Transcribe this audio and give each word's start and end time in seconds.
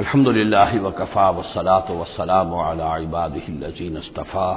अल्हम्दुलिल्लाह 0.00 0.70
वकफ़ा 0.82 1.28
वसलात 1.38 1.90
वसलाम 2.00 2.52
इबादीन 3.06 3.96
अस्तफ़ा 3.96 4.48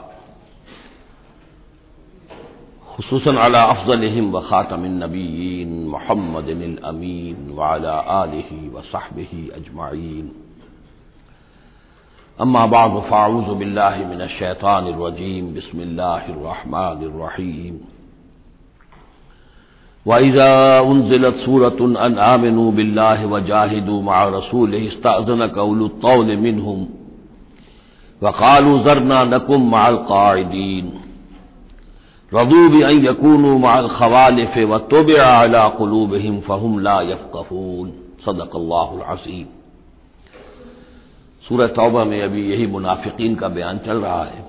खसूसन 2.91 3.38
अला 3.45 3.61
अफजलहिम 3.73 4.25
व 4.31 4.41
ख़ातमिनबीन 4.50 5.69
मोहम्मद 5.94 6.50
अमीन 6.91 7.38
वाला 7.59 7.95
आलि 8.19 8.44
व 8.73 8.81
साहबही 8.91 9.41
अजमाइन 9.58 10.25
अम्मा 12.38 12.63
बाद 12.75 12.94
फ़ाऊज़ 13.09 13.50
बिल्लामिनशैतानरजीम 13.59 15.44
बसमीम 15.55 15.91
वाइजा 20.05 20.47
उनजिलत 20.83 21.35
सूरत 21.45 21.77
अन 22.05 22.17
आमिनू 22.23 22.71
बिल्लाह 22.79 23.23
व 23.25 23.39
जाहिदू 23.49 24.01
मा 24.07 24.23
रसूल 24.33 24.73
इस्ताजन 24.75 25.47
कौलुत्तौल 25.55 26.35
मिनहुम 26.37 26.81
वक़ालू 28.21 28.77
जरना 28.87 29.23
नकुम 29.25 29.69
माल 29.69 29.95
कायदीन 30.11 30.91
रदू 32.31 32.67
भी 32.69 32.83
माल 33.59 33.87
खवालिफ 33.95 34.57
व 34.69 34.77
तोब 34.91 35.11
अला 35.21 35.67
कलूबहिम 35.79 36.39
फ़हुम 36.47 36.79
ला 36.79 36.99
यफ़ून 37.11 37.91
सदक़ल्लाज़ीम 38.25 39.47
सूरह 41.43 41.67
तौबा 41.79 42.03
में 42.05 42.21
अभी 42.21 42.49
यही 42.51 42.67
मुनाफिकीन 42.67 43.35
का 43.35 43.47
बयान 43.55 43.77
चल 43.85 43.97
रहा 44.01 44.23
है 44.23 44.45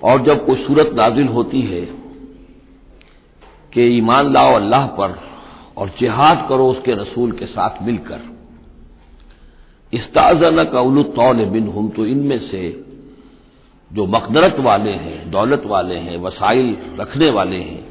और 0.00 0.22
जब 0.26 0.46
कोई 0.46 0.64
सूरत 0.66 0.94
नाजिल 0.96 1.28
होती 1.28 1.60
है 1.62 2.01
कि 3.72 3.82
ईमान 3.98 4.32
लाओ 4.32 4.54
अल्लाह 4.54 4.86
पर 4.96 5.18
और 5.76 5.88
जिहाद 6.00 6.46
करो 6.48 6.70
उसके 6.70 6.94
रसूल 6.94 7.32
के 7.32 7.46
साथ 7.46 7.82
मिलकर। 7.82 8.20
इस्ताजन 9.92 10.62
का 10.64 10.82
तौल 11.14 11.44
बिन 11.46 11.68
हम 11.68 11.88
तो 11.88 12.06
इनमें 12.06 12.38
से 12.50 12.62
जो 13.90 14.06
मकदरत 14.06 14.56
वाले 14.58 14.90
हैं, 14.90 15.30
दौलत 15.30 15.62
वाले 15.66 15.96
हैं, 15.96 16.16
वसाइल 16.18 16.76
रखने 17.00 17.30
वाले 17.30 17.56
हैं, 17.56 17.84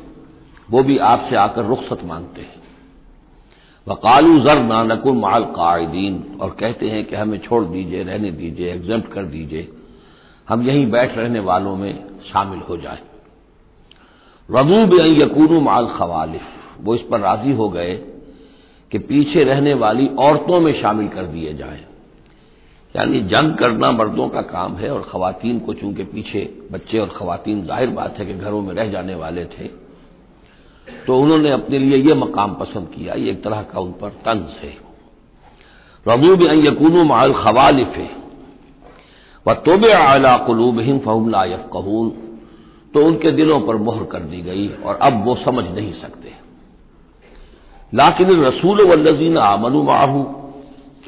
वो 0.70 0.84
भी 0.84 0.98
आपसे 0.98 1.36
आकर 1.36 1.66
रुख्सत 1.66 2.04
मांगते 2.06 2.42
हैं। 2.42 2.60
वकालू 3.88 4.40
जर 4.40 4.64
नानकुम 4.64 5.20
माल 5.20 5.44
कायदीन, 5.52 6.24
और 6.42 6.50
कहते 6.60 6.90
हैं 6.90 7.04
कि 7.06 7.16
हमें 7.16 7.38
छोड़ 7.40 7.64
दीजिए, 7.66 8.04
रहने 8.04 8.32
दीजिए 8.32 8.72
एग्ज़ाम 8.74 9.02
कर 9.14 9.26
दीजिए, 9.28 9.68
हम 10.48 10.68
यहीं 10.68 10.90
बैठ 10.92 11.18
रहने 11.18 11.40
वालों 11.42 11.76
में 11.76 11.94
शामिल 12.24 12.60
हो 12.60 12.78
जाएँ। 12.78 13.11
रदूब 14.50 14.94
यकून 15.14 15.62
माल 15.64 15.88
खवालिफ। 15.90 16.42
वो 16.82 16.96
इस 16.96 17.02
पर 17.02 17.20
राज़ी 17.20 17.52
हो 17.54 17.70
गए 17.70 17.94
कि 18.92 18.98
पीछे 19.00 19.44
रहने 19.44 19.74
वाली 19.76 20.08
औरतों 20.20 20.60
में 20.60 20.74
शामिल 20.82 21.08
कर 21.10 21.26
दिए 21.28 21.54
जाए। 21.54 21.80
यानी 22.96 23.20
जंग 23.26 23.54
करना 23.58 23.92
मर्दों 23.92 24.28
का 24.30 24.42
काम 24.48 24.76
है 24.76 24.90
और 24.90 25.02
खातन 25.04 25.60
को 25.60 25.74
चूँकि 25.74 26.04
पीछे 26.06 26.42
बच्चे 26.72 27.00
और 27.00 27.08
खातन 27.10 27.62
ज़ाहिर 27.68 27.90
बात 27.92 28.18
है 28.20 28.26
कि 28.26 28.34
घरों 28.36 28.62
में 28.62 28.74
रह 28.74 28.90
जाने 28.92 29.16
वाले 29.16 29.46
थे 29.48 29.68
तो 30.88 31.20
उन्होंने 31.20 31.52
अपने 31.52 31.80
लिए 31.80 31.98
यह 32.00 32.16
मकाम 32.16 32.54
पसंद 32.56 32.88
किया, 32.88 33.14
ये 33.14 33.32
एक 33.32 33.44
तरह 33.44 33.62
का 33.64 33.80
उन 33.80 33.92
पर 33.92 34.10
तंज 34.26 34.50
है। 34.62 34.74
रबूब 36.06 36.42
यकून 36.66 37.02
माल 37.08 37.34
खवालिफ 37.36 37.96
है। 37.96 38.10
व 39.46 39.54
तोब 39.62 39.86
आला 39.88 40.36
कलूब 40.38 40.80
हिम 40.80 41.00
फ़हमला 41.00 41.44
यफ़ून 41.46 42.10
तो 42.94 43.06
उनके 43.06 43.32
दिलों 43.32 43.60
पर 43.60 43.76
मोहर 43.78 44.04
कर 44.04 44.20
दी 44.22 44.42
गई 44.42 44.68
और 44.86 44.96
अब 45.02 45.24
वो 45.26 45.36
समझ 45.36 45.64
नहीं 45.66 45.92
सकते। 45.94 46.34
लाकिन 47.94 48.30
रसूल 48.44 48.82
वल्लजीन 48.90 49.38
आमनु 49.40 49.84
माहू, 49.84 50.26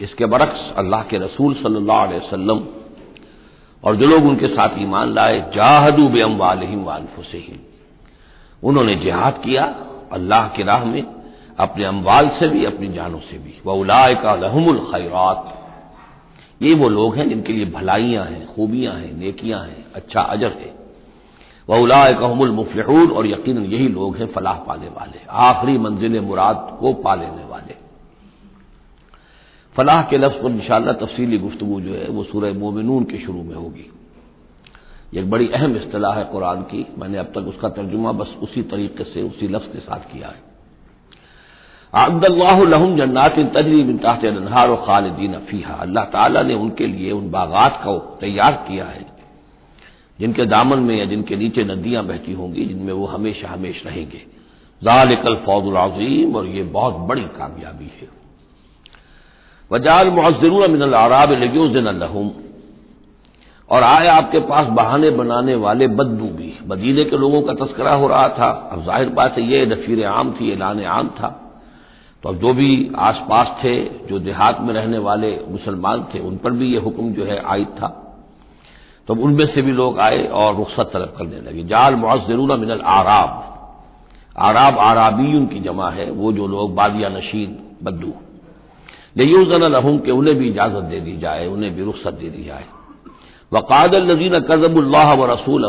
इसके 0.02 0.26
बरक्स 0.26 0.72
अल्लाह 0.78 1.04
के 1.04 1.18
रसूल 1.18 1.54
सल्लल्लाहु 1.56 2.08
अलैहि 2.08 2.20
वसल्लम 2.20 2.64
और 3.84 3.96
जो 3.96 4.08
लोग 4.08 4.26
उनके 4.26 4.48
साथ 4.48 4.78
ईमान 4.82 5.14
लाए, 5.14 5.40
जाहदू 5.56 6.08
बेम 6.10 6.38
वालहिम 6.38 6.84
वानफुसहिम 6.84 7.60
उन्होंने 8.64 8.96
जिहाद 8.96 9.42
किया 9.44 9.64
अल्लाह 10.12 10.48
की 10.48 10.64
राह 10.64 10.84
में, 10.86 11.04
अपने 11.60 11.84
अम्बाल 11.86 12.30
से 12.30 12.48
भी, 12.48 12.66
अपनी 12.66 12.88
जानों 12.88 13.20
से 13.22 13.38
भी। 13.38 13.54
वह 13.66 13.74
उलाय 13.74 14.16
का 14.16 14.36
लहमुल 14.36 14.80
खैरात। 14.92 15.60
ये 16.62 16.74
वो 16.74 16.90
लोग 16.90 17.16
हैं 17.16 17.28
जिनके 17.30 17.54
लिए 17.54 17.66
भलाइयाँ 17.66 18.26
हैं, 18.26 18.46
खूबियाँ 18.48 18.94
हैं, 18.94 19.14
नेकियाँ 19.20 19.60
हैं 19.62 19.86
अच्छा 19.96 20.22
अजर 20.22 20.52
है। 20.52 20.83
वह 21.70 21.80
उलाय 21.80 22.14
कहमुल 22.14 22.52
मुफलहून, 22.52 23.12
और 23.12 23.28
यकीन 23.28 23.58
यही 23.66 23.88
लोग 23.88 24.18
हैं 24.18 24.28
फलाह 24.28 24.54
पाने 24.54 24.88
वाले, 24.88 25.20
आखिरी 25.30 25.78
मंजिल 25.78 26.20
मुराद 26.20 26.78
को 26.80 26.94
पा 26.94 27.16
लेने 27.16 27.44
वाले। 27.44 27.76
फलाह 29.76 30.02
के 30.02 30.18
लफ्ज 30.18 30.36
पर 30.36 30.52
इंशाला 30.52 30.94
तफसीली 30.94 31.38
गुफ्तु 31.38 31.66
जो 31.82 31.94
है, 31.94 32.08
वो 32.08 32.24
सूरह 32.24 32.54
मोमिनून 32.54 33.04
के 33.04 33.18
शुरू 33.18 33.44
में 33.44 33.56
होगी। 33.56 33.90
एक 35.16 35.30
बड़ी 35.30 35.48
अहम 35.48 35.76
असलाह 35.76 36.14
है 36.14 36.24
कुरान 36.24 36.62
की, 36.62 36.86
मैंने 36.98 37.18
अब 37.18 37.26
तक 37.26 37.48
उसका 37.48 37.70
तर्जुमा 37.70 38.12
बस 38.12 38.36
उसी 38.42 38.62
तरीके 38.62 39.04
से, 39.04 39.22
उसी 39.22 39.48
लफ्ज 39.48 39.68
के 39.68 39.80
साथ 39.80 40.12
किया 40.14 40.28
है। 40.28 40.42
अब्दुल्लाहम 41.94 42.96
जन्नात 42.98 43.36
तजरी 43.58 43.84
बिन 43.84 43.98
ताहत 43.98 44.26
नहार 44.26 44.70
और 44.70 44.86
खालदीन 44.86 45.34
अफीहा 45.34 45.74
अल्लाह 45.74 46.04
ताला 46.06 46.42
ने 46.42 46.54
उनके 46.54 46.88
लिए 46.88 47.12
उन 47.12 47.30
बागात 47.32 47.82
को 47.84 47.98
तैयार 48.22 48.54
किया 48.68 48.86
है 48.86 49.13
जिनके 50.20 50.46
दामन 50.46 50.80
में 50.80 50.98
या 50.98 51.06
जिनके 51.06 51.36
नीचे 51.36 51.64
नदियाँ 51.64 52.06
बहती 52.06 52.34
होंगी, 52.34 52.66
जिनमें 52.66 52.94
वो 52.94 53.06
हमेशा 53.06 53.50
हमेश 53.50 53.84
रहेंगे। 53.86 54.22
जालिकल 54.82 55.36
फौजुल 55.36 55.76
अजीम, 55.76 56.36
और 56.36 56.46
ये 56.46 56.64
बहुत 56.64 56.94
बड़ी 56.94 57.22
कामयाबी 57.22 57.92
है। 58.02 58.10
वजाल 59.72 60.10
मुआजरून 60.10 60.72
मिनल 60.72 60.96
आराब 60.96 61.32
लग्योजन 61.32 61.88
लहूम, 62.00 62.32
और 63.70 63.84
आए 63.84 64.08
आपके 64.08 64.40
पास 64.40 64.68
बहाने 64.68 65.10
बनाने 65.10 65.56
वाले 65.56 65.88
बद्दू 65.88 66.26
भी। 66.26 66.54
मदीने 66.68 67.04
के 67.04 67.18
लोगों 67.18 67.42
का 67.42 67.54
तस्करा 67.66 67.94
हो 67.94 68.08
रहा 68.08 68.28
था। 68.28 68.70
अब 68.72 68.84
ज़ाहिर 68.86 69.10
बात 69.10 69.38
है, 69.38 69.44
ये 69.44 69.66
नफीर 69.66 70.06
आम 70.06 70.32
थी 70.32 70.52
ऐलान 70.52 70.84
आम 70.84 71.08
था। 71.08 71.40
तो 72.24 72.30
अब 72.30 72.38
जो 72.38 72.54
भी 72.54 72.92
आसपास 72.96 73.48
थे, 73.64 73.86
जो 73.86 74.20
देहात 74.20 74.62
में 74.62 74.74
रहने 74.74 74.98
वाले 74.98 75.40
मुसलमान 75.48 76.08
थे, 76.14 76.20
उन 76.20 76.38
पर 76.38 76.52
भी 76.52 76.74
ये 76.74 76.80
हुक्म 76.80 77.14
जो 77.14 77.26
है, 77.26 77.42
आयद 77.46 77.68
था। 77.68 78.00
तो 79.08 79.16
उनमें 79.16 79.46
से 79.46 79.62
भी 79.62 79.72
लोग 79.72 80.00
आए 80.00 80.28
और 80.28 80.56
रुख्सत 80.56 80.92
तलब 80.94 81.14
करने 81.18 81.42
लगे। 81.42 81.64
जाल 81.64 81.96
मुआजरून 81.96 82.60
मिनल 82.60 82.82
आराब। 82.82 83.50
आराब 84.38 84.78
आराबी 84.78 85.38
उनकी 85.38 85.60
जमा 85.60 85.90
है, 85.90 86.12
वो 86.12 86.32
जो 86.32 86.48
लोग 86.48 86.76
बादिया 86.76 87.10
नशीन 87.10 87.58
बद्दू। 87.84 88.14
लेयूजन 89.18 89.64
लहूम 89.64 90.00
के 90.00 90.12
उन्हें 90.12 90.38
भी 90.38 90.50
इजाज़त 90.50 90.84
दे 90.84 91.00
दी 91.00 91.18
जाए, 91.18 91.48
उन्हें 91.48 91.76
भी 91.76 91.84
रुख्सत 91.84 92.14
दे 92.14 92.30
दी 92.30 92.44
जाए। 92.44 92.66
वकादल 93.54 94.12
नजीन 94.12 94.40
कजबुल्लाह 94.40 95.14
व 95.14 95.32
रसूल 95.32 95.66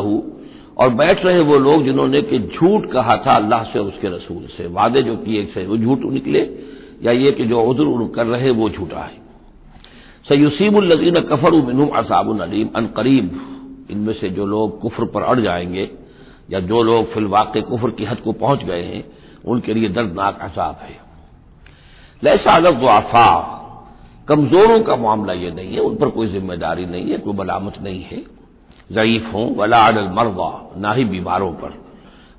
और 0.78 0.88
बैठ 0.88 1.24
रहे 1.24 1.40
वो 1.40 1.58
लोग 1.58 1.84
जिन्होंने 1.84 2.22
कि 2.22 2.38
झूठ 2.38 2.86
कहा 2.92 3.16
था 3.16 3.36
अल्लाह 3.36 3.64
से 3.64 3.78
और 3.78 3.86
उसके 3.86 4.08
रसूल 4.08 4.46
से। 4.46 4.66
वादे 4.66 5.02
जो 5.02 5.16
किए 5.16 5.46
थे, 5.46 5.66
वो 5.66 5.76
झूठ 5.76 5.98
निकले, 5.98 6.40
या 7.02 7.12
ये 7.12 7.32
कि 7.32 7.44
जो 7.44 7.62
उजुर 7.62 8.12
कर 8.16 8.26
रहे, 8.26 8.50
वो 8.50 8.70
झूठा 8.70 9.00
है। 9.00 9.23
सयुसीबुल्लजीन 10.28 11.20
कफर 11.20 11.52
मिनुम 11.52 11.88
असाबुल 11.88 12.40
अलीम, 12.40 12.68
अन 12.76 12.86
करीब। 12.86 13.40
इनमें 13.90 14.14
से 14.14 14.30
जो 14.30 14.46
लोग 14.46 14.80
कुफर 14.80 15.04
पर 15.04 15.22
अड़ 15.22 15.40
जाएँगे, 15.40 15.90
या 16.50 16.60
जो 16.60 16.82
लोग 16.82 17.12
फिलवाक 17.12 17.58
कुफर 17.58 17.90
की 17.90 18.04
हद 18.04 18.20
को 18.20 18.32
पहुँच 18.32 18.64
गए 18.64 18.82
हैं, 18.82 19.04
उनके 19.44 19.74
लिए 19.74 19.88
दर्दनाक 19.88 20.38
असाब 20.42 20.78
है। 20.82 20.96
लैसा 22.22 22.56
अलग 22.56 22.80
दुआफा 22.80 23.50
कमजोरों 24.28 24.80
का 24.80 24.96
मामला 24.96 25.32
ये 25.32 25.50
नहीं 25.50 25.72
है, 25.72 25.80
उन 25.80 25.96
पर 25.96 26.08
कोई 26.08 26.26
ज़िम्मेदारी 26.26 26.86
नहीं 26.86 27.10
है, 27.10 27.18
कोई 27.18 27.32
मलामत 27.32 27.74
नहीं 27.82 28.02
है। 28.02 28.22
ज़यीफ 28.92 29.30
हों, 29.34 29.54
वला 29.56 29.78
अडल 29.78 30.08
मरवा 30.08 30.70
ना 30.76 30.92
ही 30.92 31.04
बीमारों 31.04 31.52
पर। 31.52 31.74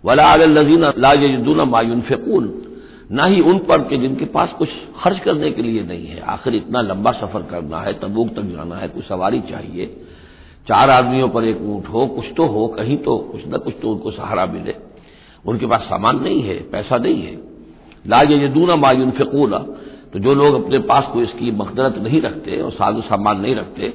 वला 0.05 0.33
अडल 0.33 0.59
लजीना 0.59 0.93
लाजून 0.97 1.61
मायून 1.69 2.01
फेकून 2.01 2.64
ना 3.09 3.25
ही 3.25 3.41
उन 3.41 3.57
पर 3.59 3.81
कि 3.83 3.97
जिनके 3.97 4.25
पास 4.27 4.53
कुछ 4.57 4.69
खर्च 4.97 5.19
करने 5.19 5.51
के 5.51 5.61
लिए 5.61 5.83
नहीं 5.83 6.07
है। 6.07 6.19
आखिर 6.23 6.55
इतना 6.55 6.81
लंबा 6.81 7.11
सफ़र 7.11 7.41
करना 7.41 7.81
है, 7.81 7.93
तबूक 7.93 8.29
तक 8.29 8.51
जाना 8.51 8.75
है 8.75 8.87
कुछ 8.87 9.05
सवारी 9.05 9.39
चाहिए। 9.49 9.85
चार 10.67 10.89
आदमियों 10.89 11.27
पर 11.29 11.43
एक 11.45 11.61
ऊँट 11.63 11.87
हो, 11.87 12.05
कुछ 12.07 12.25
तो 12.37 12.45
हो, 12.45 12.67
कहीं 12.69 12.97
तो 12.97 13.17
कुछ 13.31 13.41
न 13.47 13.57
कुछ 13.57 13.73
तो 13.81 13.91
उनको 13.91 14.11
सहारा 14.11 14.45
मिले। 14.47 14.75
उनके 15.45 15.65
पास 15.65 15.81
सामान 15.81 16.19
नहीं 16.19 16.41
है, 16.43 16.55
पैसा 16.71 16.97
नहीं 16.97 17.21
है। 17.23 17.37
लाज 18.05 18.31
यदूना 18.33 18.75
मायून 18.77 19.11
फेकूना 19.11 19.57
तो 20.13 20.19
जो 20.19 20.33
लोग 20.33 20.55
अपने 20.55 20.79
पास 20.81 21.09
कोई 21.13 21.23
इसकी 21.23 21.51
मकदरत 21.53 21.97
नहीं 21.97 22.21
रखते 22.21 22.59
और 22.61 22.71
साधु 22.71 23.01
सामान 23.01 23.39
नहीं 23.41 23.55
रखते 23.55 23.87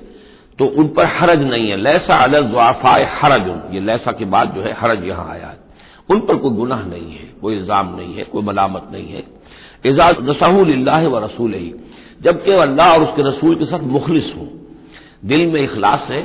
तो 0.59 0.67
उन 0.69 0.89
पर 0.89 1.07
हरज 1.11 1.43
नहीं 1.43 1.71
है। 1.71 1.77
लैसा 1.79 2.17
अलग 2.25 2.51
ज़ाफ़ाए 2.53 3.05
हरज 3.13 3.49
उन 3.49 3.63
ये 3.73 3.81
लैसा 3.81 4.13
के 4.13 4.25
बाद 4.27 4.53
जो 4.55 4.63
है 4.63 4.73
हरज 4.81 5.05
यहाँ 5.05 5.29
आया 5.31 5.47
है। 5.47 5.59
उन 6.11 6.21
पर 6.21 6.37
कोई 6.37 6.51
गुनाह 6.51 6.85
नहीं 6.85 7.13
है, 7.13 7.29
कोई 7.43 7.55
इल्ज़ाम 7.55 7.95
नहीं 7.97 8.15
है, 8.15 8.25
कोई 8.25 8.43
मलामत 8.43 8.89
नहीं 8.93 9.09
है। 9.09 9.23
एजाज 9.87 10.15
रसाहूल 10.21 10.89
व 11.07 11.25
रसूल 11.25 11.55
ही 11.55 11.73
जबकि 12.23 12.53
अल्लाह 12.53 12.93
और 12.95 13.03
उसके 13.03 13.23
रसूल 13.23 13.55
के 13.55 13.65
साथ 13.65 13.83
मुखलिस 13.89 14.35
हो। 14.37 14.47
दिल 15.25 15.47
में 15.47 15.61
इखलास 15.63 16.07
है, 16.11 16.23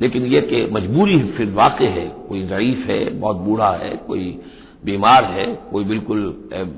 लेकिन 0.00 0.26
यह 0.26 0.40
कि 0.40 0.66
मजबूरी 0.72 1.18
फिर 1.36 1.50
वाक़ 1.52 1.82
है, 1.82 2.06
कोई 2.28 2.42
ज़यीफ 2.42 2.86
है, 2.86 3.04
बहुत 3.10 3.36
बूढ़ा 3.36 3.72
है, 3.74 3.90
कोई 4.06 4.38
बीमार 4.84 5.24
है, 5.24 5.46
कोई 5.72 5.84
बिल्कुल 5.84 6.20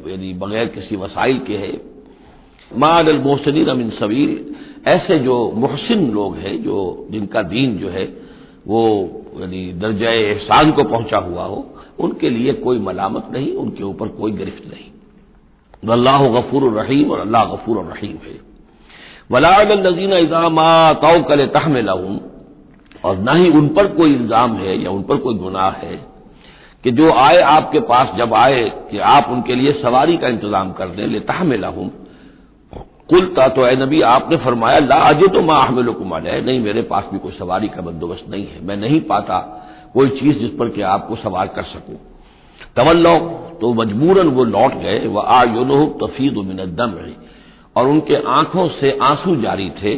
यानी 0.09 0.33
बगैर 0.35 0.67
किसी 0.69 0.97
वसाइल 0.97 1.39
के 1.39 1.57
है। 1.57 1.73
माद 2.71 3.09
अल 3.09 3.19
मोहसिन 3.19 3.67
अमिन 3.67 3.91
सबीर 3.91 4.31
ऐसे 4.89 5.19
जो 5.19 5.35
मोहसिन 5.57 6.11
लोग 6.13 6.37
हैं, 6.37 6.63
जो 6.63 7.07
जिनका 7.11 7.43
दीन 7.45 7.77
जो 7.79 7.89
है 7.89 8.05
वो, 8.67 8.83
यानी 9.41 9.73
दर्जा 9.75 10.11
एहसान 10.11 10.71
को 10.73 10.85
पहुँचा 10.85 11.19
हुआ 11.19 11.45
हो, 11.45 11.65
उनके 12.01 12.31
लिए 12.31 12.53
कोई 12.63 12.79
मलामत 12.81 13.29
नहीं, 13.33 13.53
उनके 13.55 13.83
ऊपर 13.85 14.09
कोई 14.17 14.33
गिरफ्त 14.33 14.67
नहीं। 14.67 14.91
अल्लाह 15.93 16.27
गफूर 16.31 16.63
रहीम 16.73 17.11
और 17.11 17.21
अल्लाह 17.21 17.45
गफूर 17.47 17.85
रहीम 17.87 18.17
है। 18.25 18.39
वलाजीन 19.31 20.13
इजामा 20.15 20.93
ताउ 20.95 21.23
कल 21.23 21.47
तहमिल 21.49 21.89
और 23.05 23.17
न 23.19 23.37
ही 23.37 23.51
उन 23.51 23.69
पर 23.69 23.87
कोई 23.95 24.15
इल्ज़ाम 24.15 24.57
है 24.57 24.83
या 24.83 24.91
उन 24.91 25.03
पर 25.03 25.17
कोई 25.17 25.35
गुनाह 25.37 25.71
है 25.83 25.97
कि 26.85 26.91
जो 26.93 27.11
आए 27.13 27.41
आपके 27.43 27.81
पास, 27.83 28.17
जब 28.19 28.35
आए 28.35 28.63
कि 28.91 28.99
आप 29.11 29.29
उनके 29.31 29.55
लिए 29.55 29.73
सवारी 29.83 30.17
का 30.17 30.29
इंतज़ाम 30.29 30.73
कर 30.73 30.89
दें 30.89 31.07
ले 31.07 31.21
तहमिला 31.23 31.69
हूँ 31.69 31.91
कुलता 33.09 33.47
तो 33.49 33.67
नबी, 33.77 34.01
आपने 34.03 34.37
फरमाया, 34.37 34.79
ला 34.81 34.97
अजय 35.09 35.29
तो 35.29 35.43
माँ 35.43 35.63
अहमिल 35.65 35.91
कुमार 35.93 36.27
है 36.27 36.41
नहीं, 36.45 36.61
मेरे 36.61 36.83
पास 36.83 37.05
भी 37.13 37.19
कोई 37.19 37.33
सवारी 37.33 37.69
का 37.69 37.83
बंदोबस्त 37.83 38.31
नहीं 38.31 38.47
है। 38.47 38.65
मैं 38.67 38.77
नहीं 38.77 39.01
पाता 39.03 39.39
कोई 39.95 40.09
चीज़ 40.11 40.39
जिस 40.39 40.51
पर 40.51 40.69
कि 40.69 40.83
आपको 40.85 41.17
सवार 41.17 41.47
कर 41.49 41.63
सकूँ। 41.65 41.97
तवल्लो 42.77 43.17
तो 43.61 43.73
मजबूरन 43.75 44.29
वो 44.29 44.45
लौट 44.47 44.75
गए 44.75 45.07
वह 45.07 45.23
आ 45.23 45.43
योनो 45.45 45.85
तफीद 46.03 46.37
मिनदम 46.47 46.95
रही 46.95 47.15
और 47.77 47.89
उनके 47.89 48.17
आँखों 48.31 48.69
से 48.71 48.97
आँसू 49.03 49.37
जारी 49.37 49.71
थे। 49.83 49.93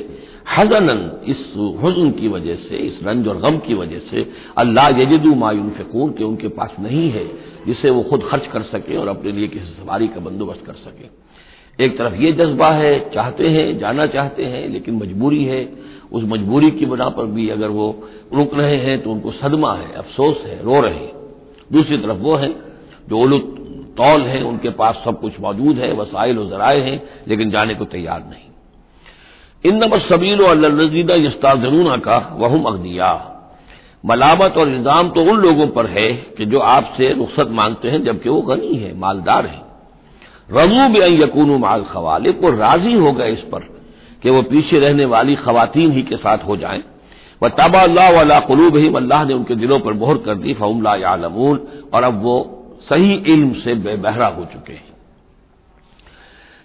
हजनन, 0.51 1.01
इस 1.27 1.41
हजन 1.83 2.11
की 2.11 2.29
वजह 2.29 2.55
से, 2.59 2.77
इस 2.79 3.01
रंज 3.05 3.29
और 3.29 3.37
गम 3.39 3.59
की 3.59 3.75
वजह 3.75 3.99
से, 4.11 4.27
अल्लाह 4.59 4.89
यजदू 5.01 5.35
मायून 5.35 5.71
फेकून 5.71 6.13
के 6.13 6.25
उनके 6.25 6.49
पास 6.51 6.77
नहीं 6.81 7.11
है 7.11 7.27
जिसे 7.67 7.91
वो 7.91 8.03
खुद 8.03 8.23
खर्च 8.31 8.47
कर 8.47 8.63
सके 8.65 8.97
और 8.97 9.09
अपने 9.09 9.33
लिए 9.33 9.49
किसी 9.49 9.73
सवारी 9.75 10.09
का 10.09 10.21
बंदोबस्त 10.21 10.67
कर 10.67 10.75
सके। 10.75 11.07
एक 11.81 11.99
तरफ़ 11.99 12.15
ये 12.15 12.33
जज्बा 12.33 12.71
है, 12.71 13.11
चाहते 13.15 13.49
हैं, 13.49 13.79
जाना 13.79 14.07
चाहते 14.07 14.45
हैं, 14.45 14.69
लेकिन 14.69 14.95
मजबूरी 14.95 15.45
है। 15.45 15.69
उस 16.13 16.23
मजबूरी 16.25 16.71
की 16.71 16.87
बना 16.87 17.09
पर 17.09 17.27
भी 17.27 17.49
अगर 17.49 17.69
वो 17.69 18.09
रुक 18.35 18.55
रहे 18.55 18.77
हैं 18.77 19.03
तो 19.03 19.11
उनको 19.11 19.33
सदमा 19.33 19.75
है, 19.75 19.93
अफसोस 19.93 20.43
है, 20.47 20.63
रो 20.65 20.81
रहे 20.81 20.95
हैं। 20.95 21.13
दूसरी 21.73 21.99
तरफ़ 21.99 22.17
वो 22.17 22.37
है, 22.37 22.49
जो 23.09 23.19
उलुत 23.19 23.55
तौल 23.99 24.23
है, 24.23 24.43
उनके 24.43 24.71
पास 24.71 25.03
सब 25.05 25.21
कुछ 25.21 25.41
मौजूद 25.41 25.79
है 25.79 25.93
वसाइल 25.93 26.39
और 26.39 26.49
जराए 26.49 26.81
हैं, 26.81 27.03
लेकिन 27.29 27.51
जाने 27.51 27.75
को 27.75 27.85
तैयार 27.85 28.21
नहीं। 28.21 29.73
इन 29.73 29.77
नंबर 29.77 30.01
सबील 30.01 30.45
अल्लाजीदा 30.45 31.15
यस्ताजरूना 31.15 31.97
का, 31.97 32.37
वहम 32.41 32.65
अगनिया। 32.65 33.35
मलामत 34.07 34.55
और 34.59 34.69
इल्ज़ाम 34.69 35.09
तो 35.09 35.21
उन 35.21 35.41
लोगों 35.41 35.67
पर 35.67 35.87
है 35.87 36.13
कि 36.13 36.47
जो 36.47 36.59
आपसे 36.59 37.13
रुख्सत 37.13 37.49
मांगते 37.51 37.89
हैं, 37.89 38.05
जबकि 38.05 38.29
वो 38.29 38.43
गनी 38.43 38.75
है, 38.75 38.99
मालदार 38.99 39.47
है। 39.47 39.68
रजू 40.49 40.89
भी 40.89 41.01
यकून 41.23 41.51
माल 41.61 41.83
खवाले 41.85 42.33
को 42.35 42.51
राज़ी 42.51 42.93
हो 42.95 43.13
गए 43.13 43.33
इस 43.33 43.41
पर 43.53 43.69
कि 44.23 44.31
वो 44.31 44.43
पीछे 44.45 44.79
रहने 44.81 45.05
वाली 45.07 45.35
खवतिन 45.37 45.93
ही 45.93 46.03
के 46.03 46.17
साथ 46.19 46.47
हो 46.47 46.57
जाएँ। 46.57 46.83
व 47.43 47.49
तबा 47.51 47.81
अल्लाह 47.81 48.11
वाला 48.13 48.39
कलूब 48.47 48.77
ही 48.77 48.89
अल्लाह 48.97 49.25
ने 49.25 49.35
उनके 49.35 49.55
दिलों 49.57 49.79
पर 49.81 49.93
मोहर 49.95 50.17
कर 50.19 50.35
दी 50.37 50.55
फमला 50.55 50.95
यालमून, 50.97 51.61
और 51.95 52.03
अब 52.05 52.23
वो 52.23 52.37
सही 52.83 53.13
इल्म 53.27 53.53
से 53.55 53.75
बेबहरा 53.77 54.27
हो 54.29 54.45
चुके 54.45 54.73
हैं। 54.73 54.87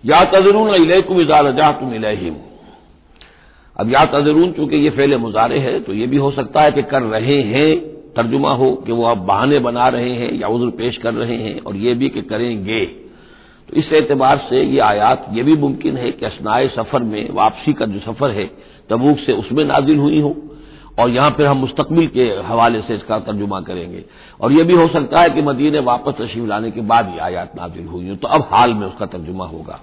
या 0.03 0.23
तजरून 0.31 0.73
इलेकुम 0.75 1.19
इजारजा 1.21 1.71
तुम 1.73 1.93
इलहिम। 1.93 2.35
अब 3.75 3.89
या 3.89 4.05
तजरून, 4.07 4.51
चूँकि 4.51 4.77
ये 4.77 4.89
फेले 4.91 5.17
मुजारे 5.17 5.59
है 5.59 5.79
तो 5.79 5.93
ये 5.93 6.07
भी 6.07 6.17
हो 6.17 6.31
सकता 6.31 6.61
है 6.61 6.71
कि 6.71 6.81
कर 6.83 7.01
रहे 7.03 7.41
हैं, 7.43 7.69
तर्जुमा 8.15 8.49
हो 8.51 8.73
कि 8.85 8.91
वो 8.91 9.05
अब 9.05 9.25
बहाने 9.27 9.59
बना 9.61 9.87
रहे 9.89 10.11
हैं 10.13 10.33
या 10.33 10.47
उज्र 10.47 10.69
पेश 10.77 10.97
कर 10.97 11.13
रहे 11.13 11.37
हैं, 11.37 11.59
और 11.59 11.75
ये 11.77 11.93
भी 11.93 12.09
कि 12.09 12.21
करेंगे। 12.23 12.81
तो 13.69 13.75
इस 13.75 13.91
एतबार 13.93 14.37
से 14.49 14.63
ये 14.63 14.79
आयात 14.81 15.25
ये 15.33 15.43
भी 15.43 15.55
मुमकिन 15.55 15.97
है 15.97 16.11
कि 16.11 16.25
असनाए 16.25 16.67
सफ़र 16.67 17.03
में, 17.03 17.29
वापसी 17.31 17.73
का 17.73 17.85
जो 17.85 17.99
सफ़र 18.01 18.31
है, 18.31 18.45
तबूक 18.89 19.19
से 19.19 19.33
उसमें 19.33 19.63
नाजिल 19.65 19.97
हुई 19.97 20.19
हो। 20.21 20.35
और 20.99 21.09
यहाँ 21.09 21.29
फिर 21.29 21.45
हम 21.45 21.57
मुस्तकबिल 21.57 22.07
के 22.07 22.25
हवाले 22.47 22.81
से 22.81 22.95
इसका 22.95 23.17
तर्जुमा 23.19 23.59
करेंगे। 23.61 24.03
और 24.41 24.51
यह 24.53 24.63
भी 24.63 24.73
हो 24.73 24.87
सकता 24.87 25.21
है 25.21 25.29
कि 25.29 25.41
मदीने 25.41 25.79
वापस 25.79 26.13
तशीफ 26.13 26.47
लाने 26.47 26.71
के 26.71 26.81
बाद 26.81 27.09
ये 27.09 27.19
आयात 27.19 27.55
नाजिल 27.57 27.85
हुई 27.87 28.09
हो 28.09 28.15
तो 28.15 28.27
अब 28.27 28.47
हाल 28.51 28.73
में 28.73 28.85
उसका 28.87 29.05
तर्जुमा 29.05 29.45
होगा। 29.45 29.79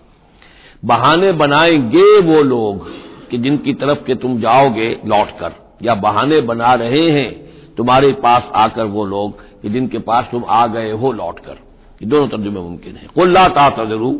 बहाने 0.85 1.33
बनाएँगे 1.33 2.21
वो 2.21 2.43
लोग 2.43 2.89
कि 3.31 3.39
जिनकी 3.39 3.75
तरफ़ 3.75 4.05
के 4.05 4.15
तुम 4.15 4.39
जाओगे 4.41 4.89
लौट 5.07 5.31
कर, 5.39 5.53
या 5.83 5.95
बहाने 5.95 6.41
बना 6.41 6.75
रहे 6.75 7.09
हैं, 7.11 7.31
तुम्हारे 7.77 8.13
पास 8.13 8.51
आकर 8.55 8.85
वो 8.85 9.05
लोग 9.05 9.43
कि 9.63 9.69
जिनके 9.69 9.99
पास 9.99 10.29
तुम 10.31 10.45
आ 10.49 10.67
गए 10.67 10.91
हो 10.93 11.13
लौट 11.13 11.39
कर। 11.39 11.59
ये 12.01 12.09
दोनों 12.09 12.29
तर्जुमे 12.29 12.61
मुमकिन 12.61 12.97
है। 12.97 13.09
कुल्ला 13.15 13.49
तातरू 13.49 14.11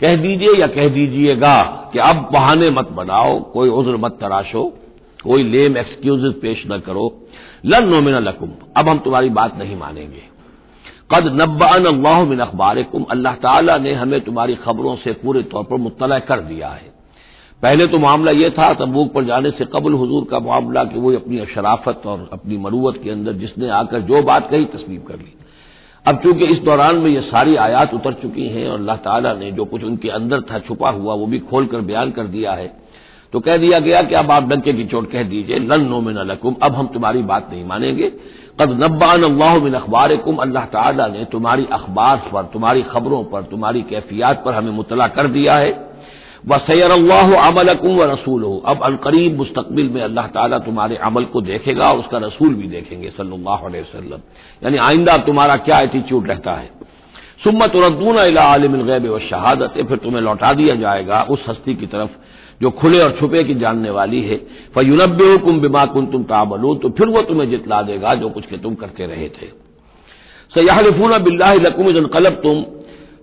कह 0.00 0.16
दीजिए 0.16 0.60
या 0.60 0.66
कह 0.66 0.88
दीजिएगा 0.88 1.62
कि 1.92 1.98
अब 1.98 2.28
बहाने 2.32 2.70
मत 2.70 2.88
बनाओ, 2.90 3.40
कोई 3.40 3.68
उज्र 3.68 3.96
मत 3.96 4.18
तराशो, 4.20 4.64
कोई 5.24 5.42
लेम 5.42 5.76
एक्सक्यूज 5.76 6.32
पेश 6.34 6.62
न 6.66 6.78
करो। 6.78 7.06
लन 7.66 7.88
नोमिना 7.88 8.18
लकुम। 8.18 8.50
अब 8.76 8.88
हम 8.88 8.98
तुम्हारी 8.98 9.30
बात 9.30 9.56
नहीं 9.58 9.76
मानेंगे। 9.76 10.22
कद 11.14 11.26
नब्बान 11.40 11.84
अल्लाह 11.84 12.24
मिन 12.24 12.38
अखबार 12.38 12.78
अल्लाह 13.10 13.34
ताला 13.34 13.76
ने 13.76 13.92
हमें 13.92 14.20
तुम्हारी 14.20 14.54
खबरों 14.54 14.96
से 14.96 15.12
पूरे 15.12 15.42
तौर 15.42 15.64
पर 15.64 15.76
मुतला 15.76 16.18
कर 16.18 16.40
दिया 16.40 16.68
है। 16.68 16.94
पहले 17.62 17.86
तो 17.86 17.98
मामला 17.98 18.30
यह 18.30 18.48
था, 18.48 18.72
तबूक 18.72 19.12
पर 19.12 19.24
जाने 19.24 19.50
से 19.50 19.64
कबल 19.64 19.94
हजूर 19.94 20.24
का 20.30 20.38
मामला 20.38 20.84
कि 20.84 20.98
वो 20.98 21.12
अपनी 21.12 21.44
शराफत 21.54 22.02
और 22.06 22.28
अपनी 22.32 22.56
मरूवत 22.56 23.00
के 23.04 23.10
अंदर 23.10 23.32
जिसने 23.32 23.68
आकर 23.70 24.00
जो 24.00 24.22
बात 24.22 24.50
कही 24.50 24.64
तस्लीम 24.64 25.00
कर 25.00 25.16
ली। 25.16 25.32
अब 26.06 26.16
चूँकि 26.16 26.46
इस 26.46 26.58
दौरान 26.64 26.96
में 26.96 27.10
ये 27.10 27.20
सारी 27.22 27.56
आयात 27.58 27.94
उतर 27.94 28.12
चुकी 28.12 28.46
हैं 28.48 28.66
और 28.68 28.78
अल्लाह 28.78 28.96
ताला 28.98 29.32
ने 29.34 29.50
जो 29.52 29.64
कुछ 29.64 29.84
उनके 29.84 30.08
अंदर 30.10 30.40
था, 30.42 30.58
छुपा 30.58 30.90
हुआ, 30.90 31.14
वो 31.14 31.26
भी 31.26 31.38
खोलकर 31.40 31.80
बयान 31.82 32.10
कर 32.10 32.26
दिया 32.28 32.52
है 32.52 32.72
तो 33.32 33.40
कह 33.40 33.56
दिया 33.56 33.78
गया 33.78 34.00
कि 34.02 34.14
अब 34.14 34.30
आप 34.30 34.48
डंके 34.48 34.72
की 34.72 34.84
चोट 34.84 35.10
कह 35.12 35.22
दीजिए, 35.22 35.58
लन 35.60 35.84
नो 35.84 36.00
मिन 36.00 36.18
लकुम 36.24 36.54
अब 36.62 36.74
हम 36.74 36.86
तुम्हारी 36.86 37.22
बात 37.22 37.48
नहीं 37.52 37.64
मानेंगे। 37.64 38.08
कद 38.60 38.70
नब्बान 38.82 39.22
अल्लाह 39.22 39.58
मिन 39.58 39.74
अखबार 39.74 40.16
कुम 40.18 40.36
अल्लाह 40.36 40.64
ताला 40.66 41.06
ने 41.06 41.24
तुम्हारी 41.24 41.66
अखबार 41.72 42.16
पर, 42.32 42.42
तुम्हारी 42.52 42.82
खबरों 42.84 43.22
पर, 43.24 43.42
तुम्हारी 43.42 43.82
कैफियात 43.82 44.42
पर 44.44 44.54
हमें 44.54 44.70
मुतला 44.72 45.06
कर 45.08 45.26
दिया 45.28 45.54
है। 45.54 45.72
व 46.46 46.58
सैर 46.60 46.90
अल्लाह 46.90 47.34
अमलकुम 47.38 47.96
व 47.96 48.02
रसूल 48.04 48.42
हो 48.42 48.56
अब 48.66 48.82
अनकरीब 48.84 49.36
मुस्तबिल 49.36 49.88
में 49.90 50.02
अल्लाह 50.02 50.26
ताला 50.34 50.58
तुम्हारे 50.58 50.96
अमल 51.04 51.24
को 51.24 51.40
देखेगा 51.42 51.90
और 51.90 51.98
उसका 51.98 52.18
रसूल 52.18 52.54
भी 52.54 52.68
देखेंगे 52.68 53.10
सल्लल्लाहु 53.10 53.66
अलैहि 53.66 53.82
वसल्लम। 53.82 54.20
यानी 54.62 54.76
आइंदा 54.80 55.16
तुम्हारा 55.26 55.56
क्या 55.58 55.80
एटीट्यूड 55.80 56.28
रहता 56.28 56.52
है? 56.52 56.70
सुम्मत 57.44 57.72
रद्दून 57.76 58.18
आलम 58.38 58.76
गैब 58.82 59.06
व 59.06 59.18
शहादत 59.20 59.74
फिर 59.88 59.98
तुम्हें 59.98 60.22
लौटा 60.22 60.52
दिया 60.52 60.74
जाएगा 60.76 61.26
उस 61.30 61.44
हस्ती 61.48 61.74
की 61.74 61.86
तरफ़ 61.88 62.10
जो 62.62 62.70
खुले 62.72 63.00
और 63.00 63.16
छुपे 63.18 63.42
की 63.44 63.54
जानने 63.56 63.90
वाली 63.90 64.20
है। 64.22 64.36
फयुनब 64.74 65.18
कुम 65.44 65.60
बिमा 65.60 65.84
कुन 65.86 66.06
तुम 66.06 66.22
ताबलू 66.24 66.74
तो 66.76 66.88
फिर 66.90 67.08
वो 67.08 67.22
तुम्हें 67.22 67.50
जितला 67.50 67.82
देगा 67.82 68.14
जो 68.14 68.28
कुछ 68.28 68.46
के 68.46 68.56
तुम 68.58 68.74
करते 68.76 69.06
रहे 69.06 69.28
थे। 69.30 69.48
सयाहफून 70.52 71.18
बिल्ला 71.22 71.52
लकुम 71.54 71.92
कलब 72.08 72.40
तुम 72.42 72.64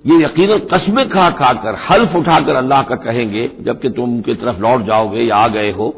ये 0.06 0.16
यकीन 0.24 0.58
कस्में 0.74 1.08
खा 1.10 1.30
खाकर 1.32 1.76
हल्फ 1.90 2.16
उठाकर 2.16 2.56
अल्लाह 2.56 2.82
का 2.82 2.96
कहेंगे, 2.96 3.50
जबकि 3.62 3.90
तुम 3.90 4.14
उनकी 4.14 4.34
तरफ़ 4.36 4.60
लौट 4.60 4.86
जाओगे 4.86 5.22
या 5.22 5.36
आ 5.36 5.48
गए 5.48 5.72
हो। 5.72 5.94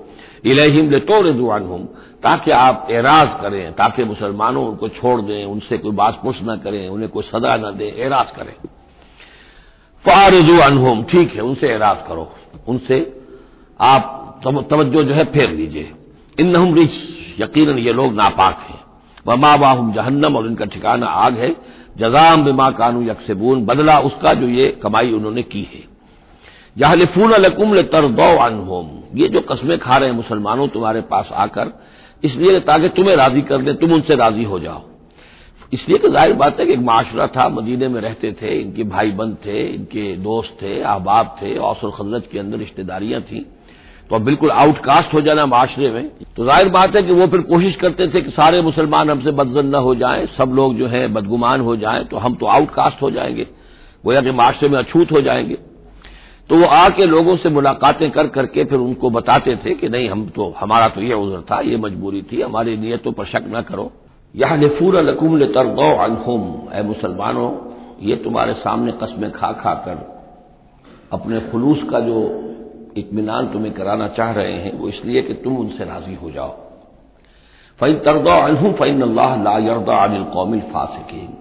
इलहिम 0.45 0.89
ले 0.89 0.99
तो 0.99 1.21
रिजवान 1.21 1.63
हम 1.63 1.85
ताकि 2.23 2.51
आप 2.51 2.87
एराज 2.91 3.29
करें, 3.41 3.71
ताकि 3.71 4.03
मुसलमानों 4.03 4.65
उनको 4.67 4.87
छोड़ 4.89 5.21
दें, 5.21 5.45
उनसे 5.45 5.77
कोई 5.77 5.91
बात 5.91 6.19
पुछ 6.23 6.35
न 6.43 6.55
करें, 6.63 6.87
उन्हें 6.89 7.09
कोई 7.09 7.23
सदा 7.23 7.55
न 7.55 7.75
दें, 7.77 7.91
एराज 7.97 8.31
करें। 8.31 8.53
फारजू 10.05 10.57
अनहोम, 10.59 11.03
ठीक 11.03 11.35
है, 11.35 11.41
उनसे 11.41 11.67
एराज 11.67 11.97
करो। 12.07 12.31
उनसे 12.67 12.97
आप 13.79 14.41
तवज्जो 14.43 15.03
जो 15.03 15.13
है 15.13 15.23
फेर 15.25 15.51
लीजिए। 15.51 15.91
इन 16.39 16.49
नहम 16.49 16.73
रिच 16.75 16.91
यकीन 17.39 17.77
ये 17.79 17.93
लोग 17.93 18.13
नापाक 18.13 18.65
हैं। 18.69 18.79
वमा 19.27 19.55
बाहुम 19.57 19.91
जहन्नम, 19.93 20.35
और 20.35 20.47
इनका 20.47 20.65
ठिकाना 20.65 21.07
आग 21.07 21.37
है। 21.37 21.49
जजाम 21.95 22.43
बिमा 22.45 22.69
कानू 22.71 23.01
यकसेबून, 23.01 23.65
बदला 23.65 23.97
उसका 23.99 24.33
जो 24.33 24.47
ये 24.47 24.67
कमाई 24.83 25.11
उन्होंने 25.11 25.43
की 25.43 25.61
है। 25.73 25.83
जहलिफून 26.77 27.31
लकुम 27.31 27.81
तरदौ 27.81 28.35
अनहोम, 28.37 28.89
ये 29.15 29.27
जो 29.27 29.41
कस्में 29.41 29.77
खा 29.79 29.97
रहे 29.97 30.09
हैं 30.09 30.15
मुसलमानों 30.15 30.67
तुम्हारे 30.67 31.01
पास 31.01 31.29
आकर, 31.33 31.71
इसलिए 32.23 32.59
ताकि 32.59 32.89
तुम्हें 32.89 33.15
राज़ी 33.15 33.41
कर 33.41 33.61
दे, 33.61 33.73
तुम 33.73 33.93
उनसे 33.93 34.15
राज़ी 34.15 34.43
हो 34.43 34.59
जाओ। 34.59 34.83
इसलिए 35.73 35.97
कि 35.97 36.09
ज़ाहिर 36.09 36.33
बात 36.33 36.59
है 36.59 36.65
कि 36.65 36.73
एक 36.73 36.79
माशरा 36.79 37.27
था, 37.27 37.47
मदीने 37.49 37.87
में 37.87 37.99
रहते 38.01 38.31
थे, 38.31 38.53
इनके 38.61 38.83
भाई 38.83 39.11
बंद 39.11 39.37
थे, 39.45 39.61
इनके 39.67 40.15
दोस्त 40.15 40.57
थे, 40.61 40.79
अहबाब 40.81 41.35
थे 41.41 41.57
औसर 41.57 41.91
खजरत 41.91 42.29
के 42.31 42.39
अंदर 42.39 42.57
रिश्तेदारियाँ 42.57 43.21
थी। 43.21 43.45
तो 44.09 44.15
अब 44.15 44.21
बिल्कुल 44.21 44.51
आउटकास्ट 44.51 45.13
हो 45.13 45.21
जाना 45.21 45.45
माशरे 45.45 45.89
में। 45.91 46.09
तो 46.35 46.45
ज़ाहिर 46.45 46.69
बात 46.69 46.95
है 46.95 47.01
कि 47.03 47.13
वो 47.13 47.27
फिर 47.27 47.41
कोशिश 47.43 47.75
करते 47.75 48.07
थे 48.07 48.21
कि 48.21 48.31
सारे 48.31 48.61
मुसलमान 48.61 49.09
हमसे 49.09 49.31
बदजन 49.31 49.67
न 49.67 49.75
हो 49.75 49.95
जाएँ, 49.95 50.25
सब 50.37 50.51
लोग 50.53 50.75
जो 50.75 50.87
है 50.87 51.07
बदगुमान 51.07 51.61
हो 51.61 51.75
जाएँ 51.75 52.03
तो 52.03 52.17
हम 52.17 52.35
तो 52.35 52.45
आउटकास्ट 52.47 53.01
हो 53.01 53.11
जाएँगे। 53.11 53.47
गोया 54.03 54.21
कि 54.21 54.31
माशरे 54.31 54.69
में 54.69 54.77
अछूत 54.79 55.11
हो 55.11 55.21
जाएँगे। 55.21 55.57
तो 56.49 56.55
वो 56.55 56.65
आके 56.67 57.05
लोगों 57.05 57.35
से 57.37 57.49
मुलाकातें 57.49 58.09
कर 58.11 58.27
करके 58.27 58.63
फिर 58.63 58.79
उनको 58.79 59.09
बताते 59.09 59.55
थे 59.55 59.73
कि 59.75 59.89
नहीं, 59.89 60.09
हम 60.09 60.27
तो 60.29 60.53
हमारा 60.59 60.87
तो 60.87 61.01
ये 61.01 61.13
उजर 61.13 61.41
था, 61.41 61.59
ये 61.61 61.77
मजबूरी 61.77 62.21
थी, 62.21 62.41
हमारी 62.41 62.77
नीयतों 62.77 63.11
पर 63.11 63.25
शक 63.25 63.45
न 63.47 63.61
करो। 63.61 63.91
यह 64.35 64.55
नफूर 64.55 65.01
लकुम 65.01 65.39
तरगौ 65.39 65.89
अनहुम 65.97 66.73
ए 66.73 66.81
मुसलमानों, 66.83 67.51
ये 68.01 68.15
तुम्हारे 68.15 68.53
सामने 68.53 68.91
कस्में 68.91 69.31
खा 69.31 69.51
खा 69.53 69.73
कर 69.85 69.97
अपने 71.13 71.39
खुलूस 71.41 71.83
का 71.91 71.99
जो 71.99 72.21
इतमान 72.95 73.47
तुम्हें 73.47 73.73
कराना 73.73 74.07
चाह 74.09 74.31
रहे 74.31 74.53
हैं, 74.53 74.73
वो 74.73 74.89
इसलिए 74.89 75.21
कि 75.21 75.33
तुम 75.35 75.57
उनसे 75.57 75.85
राज़ी 75.85 76.13
हो 76.15 76.31
जाओ। 76.31 76.51
फ़ैन 77.79 77.95
तरदा 77.99 78.35
अनहू 78.43 78.71
फ़ैन 78.73 79.01
अल्लाह 79.01 79.35
ला 79.43 79.57
यरदा 79.61 79.95
अनिल 80.03 80.23
कौमिल 80.33 80.61
फासिकीन। 80.73 81.33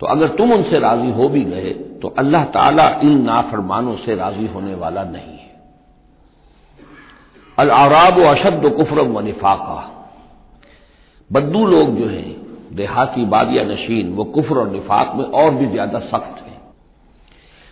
तो 0.00 0.06
अगर 0.06 0.28
तुम 0.36 0.52
उनसे 0.52 0.78
राज़ी 0.78 1.10
हो 1.12 1.28
भी 1.28 1.42
गए 1.44 1.70
तो 2.02 2.08
अल्लाह 2.18 2.44
ताला 2.52 2.86
इन 3.02 3.20
नाफरमानों 3.22 3.96
से 3.96 4.14
राज़ी 4.14 4.46
होने 4.46 4.74
वाला 4.76 5.04
नहीं 5.06 5.38
है। 5.38 5.54
अल 7.58 7.70
आराब 7.72 8.20
अशद 8.26 8.68
कुफर 8.76 9.02
व 9.02 9.20
निफाका। 9.22 9.78
बद्दू 11.30 11.66
लोग 11.66 11.96
जो 11.96 12.08
हैं, 12.08 12.36
देहाती 12.72 13.24
बादिया 13.26 13.64
नशीन, 13.64 14.12
वो 14.14 14.24
कुफर 14.26 14.58
और 14.58 14.70
निफाक 14.70 15.12
में 15.16 15.24
और 15.24 15.54
भी 15.54 15.66
ज़्यादा 15.66 15.98
सख्त 16.06 16.44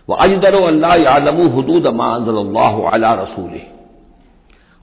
वह 0.09 0.17
अजदर 0.17 0.55
अल्लाह 0.63 1.09
आलम 1.11 1.41
हदूद 1.57 1.87
अला 1.87 3.13
रसूल 3.15 3.61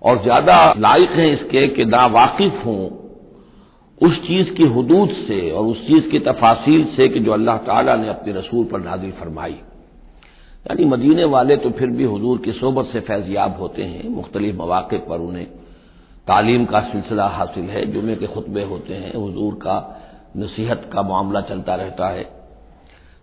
और 0.02 0.22
ज़्यादा 0.24 0.58
लायक 0.78 1.10
हैं 1.12 1.32
इसके 1.32 1.68
कि 1.68 1.86
ना 1.86 2.06
वाकिफ 2.10 2.66
हों 2.66 2.82
उस 4.02 4.18
चीज़ 4.20 4.50
की 4.52 4.68
हदूद 4.70 5.10
से 5.28 5.40
और 5.52 5.66
उस 5.66 5.86
चीज़ 5.88 6.10
की 6.10 6.20
तफासिल 6.20 6.86
से 6.96 7.08
कि 7.08 7.20
जो 7.20 7.34
अल्लाह 7.34 7.58
ताला 7.68 7.96
ने 7.96 8.08
अपने 8.10 8.34
रसूल 8.34 8.66
पर 8.66 8.80
नाजिल 8.80 9.12
फरमाई 9.12 9.60
यानी 10.66 10.86
मदीने 10.86 11.24
वाले 11.28 11.56
तो 11.58 11.70
फिर 11.72 11.90
भी 11.92 12.06
हजूर 12.06 12.38
की 12.38 12.52
सोबत 12.54 12.90
से 12.94 13.00
फैजियाब 13.02 13.58
होते 13.60 13.84
हैं 13.84 14.10
मुख्तलिफ़ 14.10 14.56
मौाक़े 14.56 14.98
पर 15.08 15.20
उन्हें 15.20 15.46
तालीम 16.28 16.66
का 16.66 16.80
सिलसिला 16.82 17.28
हासिल 17.30 17.70
है 17.70 17.86
जुमे 17.92 18.16
के 18.16 18.28
खुतबे 18.28 18.64
होते 18.64 18.94
हैं 18.96 19.14
हजूर 19.18 19.54
का 19.64 19.78
नसीहत 20.38 20.90
का 20.94 21.02
मामला 21.04 21.42
चलता 21.44 21.76
रहता 21.76 22.10
है 22.10 22.30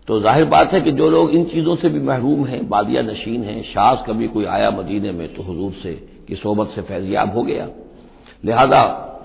तो 0.09 0.19
ज़ाहिर 0.19 0.45
बात 0.45 0.71
है 0.73 0.79
कि 0.81 0.91
जो 0.91 1.09
लोग 1.09 1.31
इन 1.31 1.43
चीज़ों 1.45 1.75
से 1.75 1.89
भी 1.89 1.99
महरूम 2.01 2.45
हैं, 2.45 2.67
बादिया 2.69 3.01
नशीन 3.03 3.43
हैं 3.43 3.61
शाज 3.63 3.97
कभी 4.07 4.27
कोई 4.27 4.45
आया 4.47 4.69
मदीने 4.71 5.11
में 5.11 5.27
तो 5.35 5.43
हजूर 5.43 5.73
से 5.83 5.93
की 6.27 6.35
सोबत 6.35 6.71
से 6.75 6.81
फैजियाब 6.81 7.33
हो 7.35 7.43
गया। 7.43 7.67
लिहाजा 8.45 8.81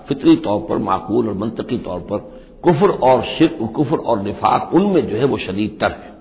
फितरी 0.07 0.35
तौर 0.37 0.59
पर, 0.69 0.77
माकूल 0.79 1.27
और 1.29 1.33
मनतकी 1.35 1.77
तौर 1.77 1.99
पर 2.01 2.17
कुफर 2.63 2.89
और 3.03 3.23
शिर 3.27 3.57
कुफर 3.75 3.97
और 3.97 4.21
निफाक 4.21 4.73
उनमें 4.73 5.07
जो 5.07 5.17
है 5.17 5.25
वो 5.25 5.37
शदीद 5.39 5.77
तर 5.81 5.91
है। 5.93 6.13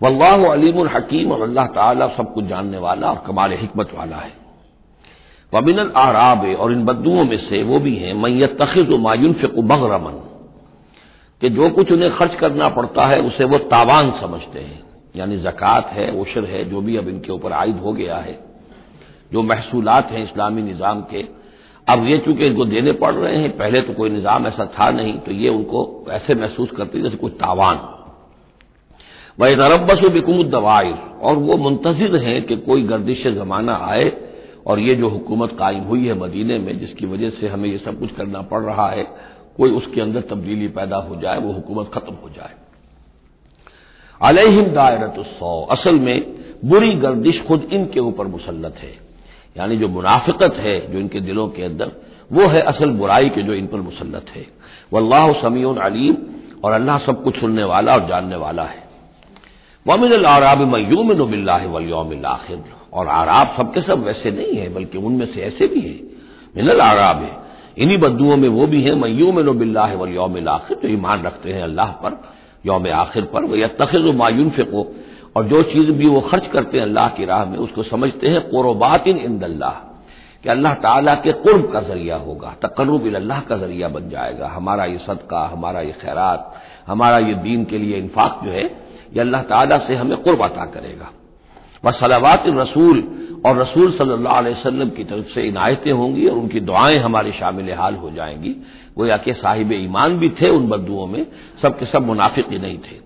वल्लाह 0.00 0.50
अलीम 0.52 0.86
हकीम 0.88 1.32
और 1.32 1.42
अल्लाह 1.42 1.66
ताला 1.76 2.08
सब 2.16 2.34
कुछ 2.34 2.44
जानने 2.46 2.78
वाला 2.78 3.10
और 3.10 3.22
कमाल 3.26 3.54
हमत 3.54 3.94
वाला 3.94 4.16
है। 4.16 4.32
वमिन 5.52 5.78
आराब 5.98 6.52
और 6.56 6.72
इन 6.72 6.84
बदुओं 6.84 7.24
में 7.24 7.38
से 7.40 7.62
वो 7.62 7.78
भी 7.80 7.96
हैं 7.96 8.14
मैत 8.16 8.60
तखिज 8.62 8.98
मायुन 9.00 9.32
फ़िक 9.34 9.60
बगरमन। 9.60 10.20
कि 11.42 11.48
जो 11.50 11.68
कुछ 11.70 11.92
उन्हें 11.92 12.10
खर्च 12.16 12.34
करना 12.34 12.68
पड़ता 12.68 13.06
है, 13.06 13.20
उसे 13.20 13.44
वो 13.44 13.58
तावान 13.68 14.10
समझते 14.20 14.60
हैं। 14.60 14.80
यानी 15.16 15.36
जक़ात 15.38 15.88
है, 15.92 16.10
उशर 16.12 16.44
है, 16.44 16.64
जो 16.64 16.80
भी 16.80 16.96
अब 16.96 17.08
इनके 17.08 17.32
ऊपर 17.32 17.52
आयद 17.52 17.76
हो 17.76 17.92
गया 17.92 18.16
है, 18.16 18.38
जो 19.32 19.42
महसूलात 19.42 20.10
हैं 20.10 20.22
इस्लामी 20.24 20.62
निज़ाम 20.62 21.00
के। 21.10 21.24
अब 21.86 22.06
ये 22.06 22.18
चूँकि 22.18 22.46
इनको 22.46 22.64
देने 22.64 22.92
पड़ 22.94 23.14
रहे 23.14 23.36
हैं, 23.36 23.50
पहले 23.58 23.80
तो 23.80 23.92
कोई 23.92 24.10
निज़ाम 24.10 24.46
ऐसा 24.46 24.66
था 24.74 24.90
नहीं 24.90 25.12
तो 25.18 25.32
ये 25.32 25.48
उनको 25.48 26.04
ऐसे 26.10 26.34
महसूस 26.34 26.70
करते 26.70 27.00
जैसे 27.00 27.16
कोई 27.16 27.30
तावान। 27.32 27.80
वह 29.38 29.54
तरबस 29.56 30.08
बिकुम 30.10 30.42
दवाइर, 30.50 30.94
और 31.22 31.36
वो 31.36 31.56
मुंतजर 31.56 32.16
हैं 32.16 32.42
कि 32.42 32.56
कोई 32.56 32.82
गर्दिश 32.82 33.26
जमाना 33.28 33.76
आए, 33.84 34.10
और 34.66 34.80
ये 34.80 34.94
जो 34.94 35.08
हुकूमत 35.08 35.56
कायम 35.58 35.82
हुई 35.82 36.06
है 36.06 36.18
मदीने 36.18 36.58
में, 36.58 36.78
जिसकी 36.78 37.06
वजह 37.06 37.30
से 37.30 37.48
हमें 37.48 37.68
ये 37.68 37.78
सब 37.78 37.98
कुछ 38.00 38.10
करना 38.10 38.42
पड़ 38.42 38.62
रहा 38.62 38.88
है 38.88 39.06
कोई 39.56 39.70
उसके 39.70 40.00
अंदर 40.00 40.20
तब्दीली 40.20 40.68
पैदा 40.68 40.96
हो 40.96 41.16
जाए, 41.16 41.38
वो 41.38 41.52
हुकूमत 41.52 41.90
खत्म 41.94 42.14
हो 42.14 42.28
जाए। 42.28 42.50
अलहिम 44.22 44.64
दायरत 44.64 45.14
सौ 45.18 45.66
असल 45.70 45.98
में 45.98 46.32
बुरी 46.64 46.94
गर्दिश 46.94 47.42
खुद 47.42 47.68
इनके 47.72 48.00
ऊपर 48.00 48.26
मुसलत 48.26 48.74
है। 48.78 48.92
यानी 49.56 49.76
जो 49.76 49.88
मुनाफिकत 49.88 50.54
है 50.54 50.92
जो 50.92 50.98
इनके 50.98 51.20
दिलों 51.20 51.48
के 51.48 51.62
अंदर, 51.62 51.92
वो 52.32 52.46
है 52.46 52.60
असल 52.60 52.90
बुराई 52.90 53.28
के 53.28 53.42
जो 53.42 53.54
इन 53.54 53.66
पर 53.66 53.78
मुसलत 53.78 54.26
है। 54.30 54.46
वल्लाह 54.92 55.32
समीन 55.32 55.76
अलीम, 55.76 56.16
और 56.64 56.72
अल्लाह 56.72 56.98
सब 56.98 57.22
कुछ 57.24 57.40
सुनने 57.40 57.64
वाला 57.64 57.94
और 57.94 58.08
जानने 58.08 58.36
वाला 58.36 58.62
है। 58.62 58.82
वमिन 59.86 60.24
आराब 60.24 60.58
मयूमिन 60.58 61.20
वलयोमिल 61.50 62.24
आखिर। 62.24 62.64
और 62.92 63.08
आराब 63.08 63.54
सबके 63.56 63.80
सब 63.80 64.04
वैसे 64.04 64.30
नहीं 64.30 64.56
है, 64.56 64.74
बल्कि 64.74 64.98
उनमें 64.98 65.34
से 65.34 65.40
ऐसे 65.40 65.66
भी 65.66 65.80
हैं। 65.80 66.00
मिनल 66.56 66.80
आराब 66.80 67.16
है 67.16 67.42
इन्हीं 67.76 67.98
बद्दुओं 67.98 68.36
में 68.36 68.48
वो 68.48 68.66
भी 68.66 68.82
हैं 68.82 68.94
मयूमिन 68.94 69.50
बिल्लाह 69.58 69.94
वलयोमिल 69.94 70.48
आखिर, 70.48 70.78
जो 70.82 70.88
ईमान 70.88 71.22
रखते 71.22 71.52
हैं 71.52 71.62
अल्लाह 71.62 71.90
पर, 72.02 72.18
यौम 72.66 72.88
आखिर 72.94 73.24
पर 73.32 73.44
वह 73.44 73.66
तखिज 73.80 74.14
मायून 74.16 74.50
फ़िको 74.50 74.86
और 75.36 75.44
जो 75.44 75.62
चीज़ 75.64 75.90
भी 75.92 76.08
वो 76.08 76.20
खर्च 76.22 76.46
करते 76.52 76.78
हैं 76.78 76.84
अल्लाह 76.84 77.08
की 77.08 77.24
राह 77.24 77.44
में, 77.44 77.56
उसको 77.58 77.82
समझते 77.82 78.28
हैं 78.28 78.40
कोरोबात 78.50 79.06
इन 79.08 79.16
इंदल्लाह, 79.18 79.72
कि 80.44 80.48
अल्लाह 80.48 80.74
ताला 80.74 81.14
के 81.14 81.32
कुर्ब 81.32 81.70
का 81.72 81.80
ज़रिया 81.82 82.16
होगा, 82.18 82.54
तकर्रब 82.62 83.14
अल्लाह 83.14 83.40
का 83.40 83.56
ज़रिया 83.56 83.88
बन 83.88 84.08
जाएगा। 84.10 84.48
हमारा 84.48 84.84
ये 84.84 84.98
सदका, 84.98 85.46
हमारा 85.46 85.80
ये 85.80 85.92
खैरात, 86.02 86.52
हमारा 86.86 87.18
ये 87.18 87.34
दीन 87.42 87.64
के 87.64 87.78
लिए 87.78 87.96
इन्फाक 87.98 88.40
जो 88.44 88.50
है, 88.50 88.64
ये 89.14 89.20
अल्लाह 89.20 89.42
ताला 89.42 89.78
से 89.86 89.94
हमें 89.94 90.16
कुर्ब 90.18 90.44
अता 90.44 90.64
करेगा। 90.66 91.10
व 91.84 91.90
सलावात 91.92 92.44
रसूल 92.48 93.02
और 93.46 93.56
रसूल 93.58 93.92
सल्लल्लाहु 93.92 94.36
अलैहि 94.36 94.54
वसल्लम 94.54 94.88
की 94.88 95.04
तरफ़ 95.04 95.28
से 95.34 95.42
इनायतें 95.42 95.92
होंगी 95.92 96.26
और 96.26 96.36
उनकी 96.38 96.60
दुआएँ 96.60 96.98
हमारी 96.98 97.32
शामिल 97.32 97.72
हाल 97.74 97.94
हो 97.94 98.10
जाएँगी। 98.10 98.54
गोया 98.96 99.16
के 99.16 99.32
साहिब 99.32 99.72
ईमान 99.72 100.18
भी 100.18 100.28
थे 100.30 100.48
उन 100.48 100.68
बद्दुओं 100.68 101.06
में, 101.06 101.26
सब 101.62 101.78
के 101.78 101.86
सब 101.86 102.06
मुनाफिक 102.06 102.50
नहीं 102.52 102.78
थे। 102.78 103.00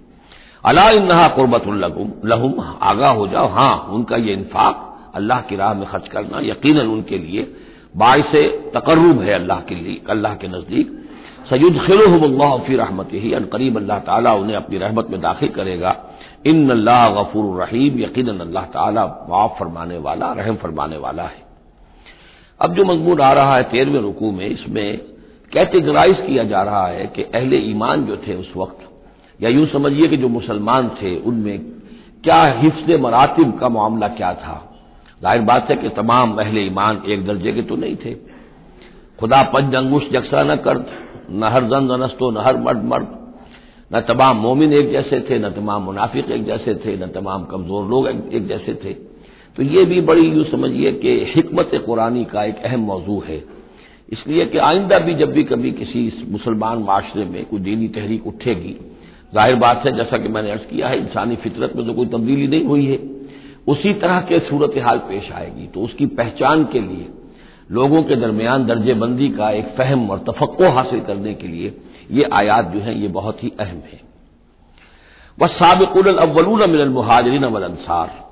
अला 0.65 0.89
इन्हा 0.91 1.27
कुर्बतुल्लहुम 1.29 2.55
आगा 2.83 3.11
हो 3.11 3.27
जाओ। 3.29 3.49
हाँ, 3.49 3.89
उनका 3.93 4.17
ये 4.17 4.33
इन्फाक 4.33 5.13
अल्लाह 5.15 5.41
की 5.41 5.57
राह 5.57 5.75
में 5.75 5.87
खर्च 5.89 6.09
करना 6.09 6.41
यकीन 6.43 6.79
उनके 6.79 7.19
लिए 7.19 7.43
बायस 7.97 8.33
तकर्रब 8.75 9.21
है 9.21 9.33
अल्लाह 9.33 9.61
के 9.61 9.75
लिए, 9.75 10.01
अल्लाह 10.11 10.35
के 10.35 10.49
नज़दीक। 10.49 11.03
खिलहमल्ला 11.47 12.57
फ़ी 12.57 12.77
रहमत 12.77 13.09
ही 13.13 13.31
करीब 13.53 13.77
अल्लाह 13.77 13.99
ताला 13.99 14.33
उन्हें 14.35 14.57
अपनी 14.57 14.79
रहमत 14.79 15.07
में 15.11 15.21
दाखिल 15.21 15.49
करेगा। 15.49 15.91
इन 16.47 16.71
अल्लाह 16.71 17.09
गफूर 17.13 17.45
रहीम 17.61 17.99
यकीन 18.01 18.39
अल्लाह 18.39 18.65
ताला 18.73 19.05
माफ़ 19.29 19.59
फरमाने 19.59 19.99
वाला, 19.99 20.33
रहम 20.33 20.57
फरमाने 20.57 20.97
वाला 20.97 21.23
है। 21.25 21.45
अब 22.61 22.75
जो 22.75 22.85
मजमून 22.85 23.21
आ 23.21 23.33
रहा 23.33 23.57
है 23.57 23.63
तेरहवें 23.63 24.01
रुकू 24.01 24.31
में, 24.33 24.47
इसमें 24.47 24.99
कैटेगराइज 25.53 26.21
किया 26.27 26.45
जा 26.45 26.63
रहा 26.63 26.87
है 26.87 27.07
कि 27.07 27.23
अहले 27.25 27.57
ईमान 27.71 28.05
जो 28.07 28.17
थे 28.17 28.35
उस 28.35 28.53
वक्त, 28.57 28.79
या 29.41 29.51
यूँ 29.51 29.67
समझिए 29.67 30.09
कि 30.09 30.17
जो 30.17 30.29
मुसलमान 30.29 30.89
थे, 31.03 31.17
उनमें 31.21 31.59
क्या 32.25 32.43
हिफ्स 32.61 32.89
मरातिब 33.01 33.59
का 33.59 33.69
मामला 33.69 34.09
क्या 34.09 34.33
था? 34.35 34.63
ज़ाहिर 35.23 35.43
बात 35.43 35.71
है 35.71 35.77
कि 35.77 35.89
तमाम 35.89 36.37
अहले 36.37 36.61
ईमान 36.63 37.03
एक 37.09 37.27
दर्जे 37.27 37.53
के 37.53 37.63
तो 37.63 37.77
नहीं 37.77 37.97
थे। 37.97 38.15
खुदा 39.19 39.43
पंज 39.53 39.75
अंगुश 39.75 40.09
जक्सा 40.13 40.43
न 40.43 40.57
कर 40.57 40.85
न 41.31 41.51
हर 41.53 41.65
जन 41.65 41.89
नस्तो, 42.03 42.31
न 42.31 42.37
हर 42.37 42.57
मर्द 42.57 42.85
मर्द। 42.85 43.07
न 43.91 44.01
तमाम 44.01 44.37
मोमिन 44.37 44.73
एक 44.73 44.91
जैसे 44.93 45.21
थे, 45.21 45.39
न 45.39 45.51
तमाम 45.51 45.83
मुनाफिक 45.83 46.31
एक 46.31 46.45
जैसे 46.45 46.75
थे, 46.75 46.97
न 46.97 47.07
तमाम 47.07 47.45
कमज़ोर 47.45 47.85
लोग 47.87 48.09
एक 48.09 48.47
जैसे 48.49 48.75
थे। 48.75 48.93
तो 49.57 49.63
ये 49.63 49.85
भी 49.85 50.01
बड़ी 50.01 50.27
यूँ 50.29 50.45
समझिए 50.45 50.93
कि 50.93 51.33
हिकमत 51.37 51.71
कुरानी 51.87 52.25
का 52.25 52.45
एक 52.45 52.63
अहम 52.65 52.81
मौजू 52.81 53.23
है। 53.29 53.43
इसलिए 54.13 54.47
कि 54.47 54.59
आइंदा 54.59 54.99
भी 54.99 55.15
जब 55.15 55.33
भी 55.33 55.45
कभी 55.45 55.71
किसी 55.73 56.01
मुसलमान 56.29 56.79
माशरे 56.79 57.25
में 57.25 57.45
कोई 57.45 57.61
दीनी 57.61 57.89
तहरीक 57.89 58.27
उठेगी, 58.27 58.77
ज़ाहिर 59.35 59.55
बात 59.55 59.83
है, 59.87 59.97
जैसा 59.97 60.19
कि 60.19 60.29
मैंने 60.29 60.51
अर्ज़ 60.51 60.63
किया 60.63 60.89
है, 60.89 60.99
इंसानी 60.99 61.37
फितरत 61.37 61.77
में 61.77 61.87
तो 61.87 61.93
कोई 61.93 62.07
तब्दीली 62.07 62.47
नहीं 62.47 62.65
हुई 62.65 62.87
है। 62.87 62.99
उसी 63.69 63.93
तरह 63.95 64.21
के 64.21 64.39
सूरत 64.39 64.79
हाल 64.79 64.99
पेश 64.99 65.31
आएगी। 65.33 65.67
तो 65.67 65.81
उसकी 65.81 66.07
पहचान 66.07 66.65
के 66.65 66.81
लिए, 66.81 67.09
लोगों 67.71 68.03
के 68.03 68.17
दरमियान 68.17 68.67
दर्जेबंदी 68.67 69.29
का 69.29 69.51
एक 69.51 69.75
फहम 69.79 70.11
और 70.11 70.19
तफक्को 70.19 70.71
हासिल 70.71 71.01
करने 71.01 71.35
के 71.35 71.49
लिए 71.49 71.75
ये 72.11 72.29
आयात 72.33 72.65
जो 72.65 72.81
है, 72.81 73.01
ये 73.01 73.09
बहुत 73.09 73.45
ही 73.45 73.53
अहम 73.61 73.83
है। 73.93 74.01
वह 75.39 75.47
सबकुल 75.47 76.17
अव्वलून 76.17 76.71
मिनल 76.71 76.89
मुहाजरीन 76.89 77.43
अवल 77.43 77.63
अंसार। 77.63 78.27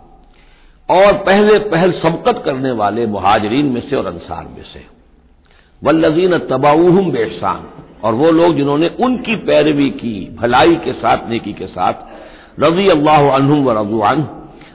और 0.90 1.12
पहले 1.12 1.59
पहल 1.59 1.93
सबकत 1.93 2.43
करने 2.45 2.71
वाले 2.71 3.07
मुहाजरीन 3.07 3.66
में 3.66 3.81
से 3.81 3.97
और 3.97 4.07
अंसार 4.07 4.45
में 4.45 4.62
से। 4.62 4.87
वल्लजीन 5.85 6.38
तबाऊहम 6.38 7.11
बेहसान 7.11 7.69
और 8.04 8.14
वो 8.14 8.31
लोग 8.31 8.57
जिन्होंने 8.57 8.90
उनकी 9.04 9.37
पैरवी 9.37 9.90
की, 9.90 10.37
भलाई 10.40 10.75
के 10.75 10.93
साथ, 10.93 11.28
नेकी 11.28 11.52
के 11.52 11.66
साथ 11.66 11.93
रज़ी 12.61 12.88
अल्लाह 12.88 13.21
व 13.21 13.71
रजुआन 13.78 14.28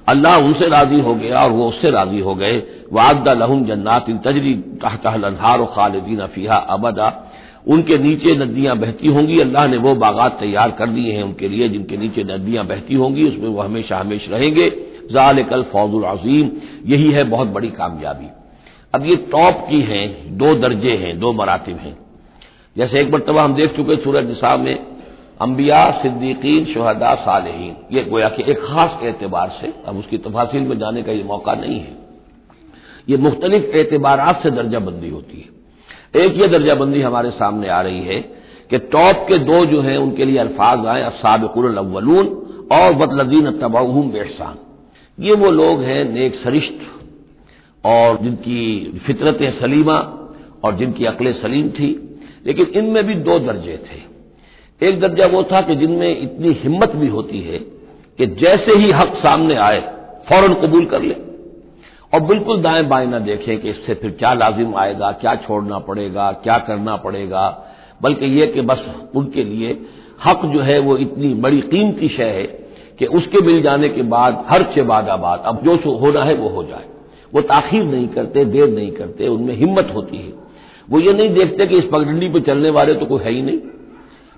अल्लाह 0.08 0.38
उनसे 0.38 0.70
राज़ी 0.70 1.02
हो 1.02 1.16
गया 1.16 1.38
और 1.38 1.52
वो 1.52 1.70
उससे 1.70 1.92
राज़ी 1.92 2.20
हो 2.20 2.36
गए। 2.36 2.58
वादा 2.94 3.34
लहुम 3.34 3.66
जन्नात 3.66 4.10
तजरी 4.10 4.54
तहतहार 4.54 5.66
खालिदीन 5.66 6.28
फीहा 6.28 6.56
अबदा। 6.56 7.29
उनके 7.70 7.98
नीचे 7.98 8.36
नदियाँ 8.36 8.78
बहती 8.78 9.08
होंगी। 9.08 9.40
अल्लाह 9.40 9.68
ने 9.68 9.78
वो 9.78 9.96
बागात 9.96 10.40
तैयार 10.40 10.72
कर 10.72 10.88
दिए 10.88 11.12
हैं 11.12 11.24
उनके 11.24 11.48
लिए, 11.48 11.70
जिनके 11.70 11.98
नीचे 11.98 12.24
नदियाँ 12.24 12.66
बहती 12.66 12.96
होंगी, 12.96 13.24
उसमें 13.24 13.50
वो 13.50 13.62
हमेशा 13.62 13.98
हमेश 13.98 14.30
रहेंगे। 14.30 14.70
जाल 15.12 15.44
कल 15.44 15.64
फौजुल 15.64 16.04
अजीम, 16.04 16.52
यही 16.86 17.12
है 17.12 17.24
बहुत 17.24 17.48
बड़ी 17.48 17.70
कामयाबी। 17.70 18.28
अब 18.94 19.06
ये 19.06 19.16
टॉप 19.16 19.68
की 19.70 19.82
हैं, 19.82 20.38
दो 20.38 20.54
दर्जे 20.54 20.92
हैं, 20.92 21.20
दो 21.20 21.34
मरातब 21.34 21.78
हैं। 21.78 21.98
जैसे 22.78 23.00
एक 23.00 23.14
मरतबा 23.14 23.42
हम 23.42 23.54
देख 23.54 23.76
चुके 23.76 23.96
सूरज 23.96 24.28
निसा 24.28 24.58
में 24.58 24.80
अम्बिया 25.42 26.00
सिद्दीकीन, 26.02 26.66
शहदा, 26.66 27.16
सालहीन। 27.16 27.76
ये 27.92 28.04
गोया 28.04 28.28
कि 28.28 28.52
एक 28.52 28.60
खास 28.60 29.04
एतबार 29.04 29.58
से, 29.62 29.74
अब 29.86 29.98
उसकी 29.98 30.18
तफासिल 30.18 30.62
में 30.62 30.78
जाने 30.80 31.04
का 31.04 31.12
ये 31.12 31.24
मौका 31.24 31.54
नहीं 31.54 31.80
है। 31.80 31.98
ये 33.10 33.18
मुख्तलिफ़ 33.18 33.64
एतबार 33.64 34.40
से 34.44 34.52
दर्जाबंदी 34.52 35.10
होती 35.10 35.38
है। 35.38 35.59
एक 36.14 36.42
ये 36.42 36.48
दर्जाबंदी 36.48 37.02
हमारे 37.02 37.32
सामने 37.32 37.68
आ 37.68 37.82
रही 37.82 38.00
है 38.00 38.20
कि 38.72 38.78
टॉप 38.78 39.26
के 39.30 39.38
दो 39.38 39.66
जो 39.66 39.82
हैं, 39.82 39.98
उनके 39.98 40.26
लिए 40.26 40.38
अल्फाज 40.38 40.86
आए 40.86 41.02
असाबिकुल 41.02 41.78
और 42.72 42.94
बदलदीन 42.94 43.52
तबाहम 43.52 44.10
बेहसान 44.12 44.58
ये 45.18 45.36
वो 45.36 45.50
लोग 45.52 45.82
हैं, 45.82 46.04
नेक 46.14 46.36
सरिश्त 46.36 46.86
और 47.84 48.18
जिनकी 48.22 49.00
फितरत 49.06 49.40
सलीमा 49.62 49.98
और 50.64 50.76
जिनकी 50.76 51.06
अकल 51.06 51.32
सलीम 51.34 51.70
थी, 51.70 51.90
लेकिन 52.46 52.66
इनमें 52.76 53.04
भी 53.04 53.16
दो 53.16 53.40
दर्जे 53.40 53.78
थे। 53.86 54.00
एक 54.82 55.00
दर्जा 55.00 55.26
वो 55.28 55.44
था 55.44 55.62
कि 55.62 55.76
जिनमें 55.76 56.22
इतनी 56.22 56.52
हिम्मत 56.54 56.96
भी 56.96 57.08
होती 57.08 57.42
है 57.42 57.58
कि 58.20 58.26
जैसे 58.42 58.78
ही 58.78 58.92
हक 58.92 59.14
सामने 59.18 59.56
आए, 59.56 59.80
फ़ौरन 60.30 60.54
कबूल 60.54 60.86
कर 60.86 61.02
ले। 61.02 61.16
और 62.14 62.20
बिल्कुल 62.20 62.62
दाएँ 62.62 62.84
बाएँ 62.84 63.08
ना 63.08 63.20
देखें 63.20 63.62
कि 63.62 63.70
इससे 63.70 63.94
फिर 63.94 64.12
क्या 64.12 64.34
लाजिम 64.34 64.76
आएगा, 64.76 65.12
क्या 65.12 65.36
छोड़ना 65.36 65.80
पड़ेगा, 65.80 66.32
क्या 66.32 66.58
करना 66.58 66.96
पड़ेगा। 66.96 67.66
बल्कि 68.02 68.26
यह 68.26 68.46
कि 68.46 68.62
बस 68.62 68.86
उनके 69.16 69.44
लिए 69.44 69.82
हक 70.28 70.46
जो 70.46 70.62
है 70.62 70.80
वो 70.80 70.98
इतनी 70.98 71.34
बड़ी 71.34 71.62
कीमती 71.62 72.08
शय 72.08 72.24
है 72.24 72.44
कि 73.00 73.06
उसके 73.06 73.42
मिल 73.42 73.62
जाने 73.62 73.90
के 73.90 74.02
बाद 74.02 74.46
हर 74.50 74.64
चे 74.64 74.82
बाद 74.82 75.10
आबाद। 75.10 75.44
अब 75.46 75.64
जो 75.64 75.98
होना 75.98 76.24
है 76.24 76.34
वो 76.34 76.50
हो 76.50 76.64
जाए। 76.64 76.86
वो 77.34 77.42
ताखिर 77.42 77.84
नहीं 77.84 78.08
करते, 78.08 78.46
देर 78.46 78.70
नहीं 78.70 78.92
करते, 78.92 79.28
उनमें 79.28 79.56
हिम्मत 79.56 79.92
होती 79.96 80.18
है। 80.18 80.34
वो 80.90 81.00
ये 81.00 81.14
नहीं 81.14 81.30
देखते 81.30 81.66
कि 81.66 81.76
इस 81.76 81.84
पगडंडी 81.84 82.30
पर 82.30 82.40
चलने 82.40 82.70
वाले 82.70 82.94
तो 82.94 83.06
कोई 83.06 83.20
है 83.20 83.32
ही 83.32 83.42
नहीं। 83.42 83.60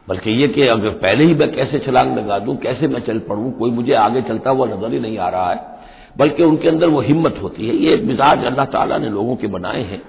बल्कि 0.09 0.31
ये 0.31 0.47
कि 0.47 0.61
अगर 0.61 0.89
पहले 0.89 1.23
ही 1.23 1.33
मैं 1.33 1.51
कैसे 1.51 1.79
छलांग 1.79 2.17
लगा 2.17 2.39
दूँ, 2.39 2.57
कैसे 2.57 2.87
मैं 2.87 2.99
चल 2.99 3.19
पड़ूं, 3.19 3.51
कोई 3.51 3.71
मुझे 3.71 3.93
आगे 3.93 4.21
चलता 4.21 4.49
हुआ 4.49 4.67
नज़र 4.67 4.93
ही 4.93 4.99
नहीं 4.99 5.17
आ 5.17 5.29
रहा 5.29 5.51
है। 5.51 5.70
बल्कि 6.17 6.43
उनके 6.43 6.69
अंदर 6.69 6.87
वो 6.87 7.01
हिम्मत 7.01 7.39
होती 7.43 7.67
है। 7.67 7.75
ये 7.75 7.95
मिजाज 7.97 8.43
अल्लाह 8.45 8.65
ताला 8.65 8.97
ने 8.97 9.09
लोगों 9.09 9.35
के 9.35 9.47
बनाए 9.47 9.83
हैं। 9.83 10.01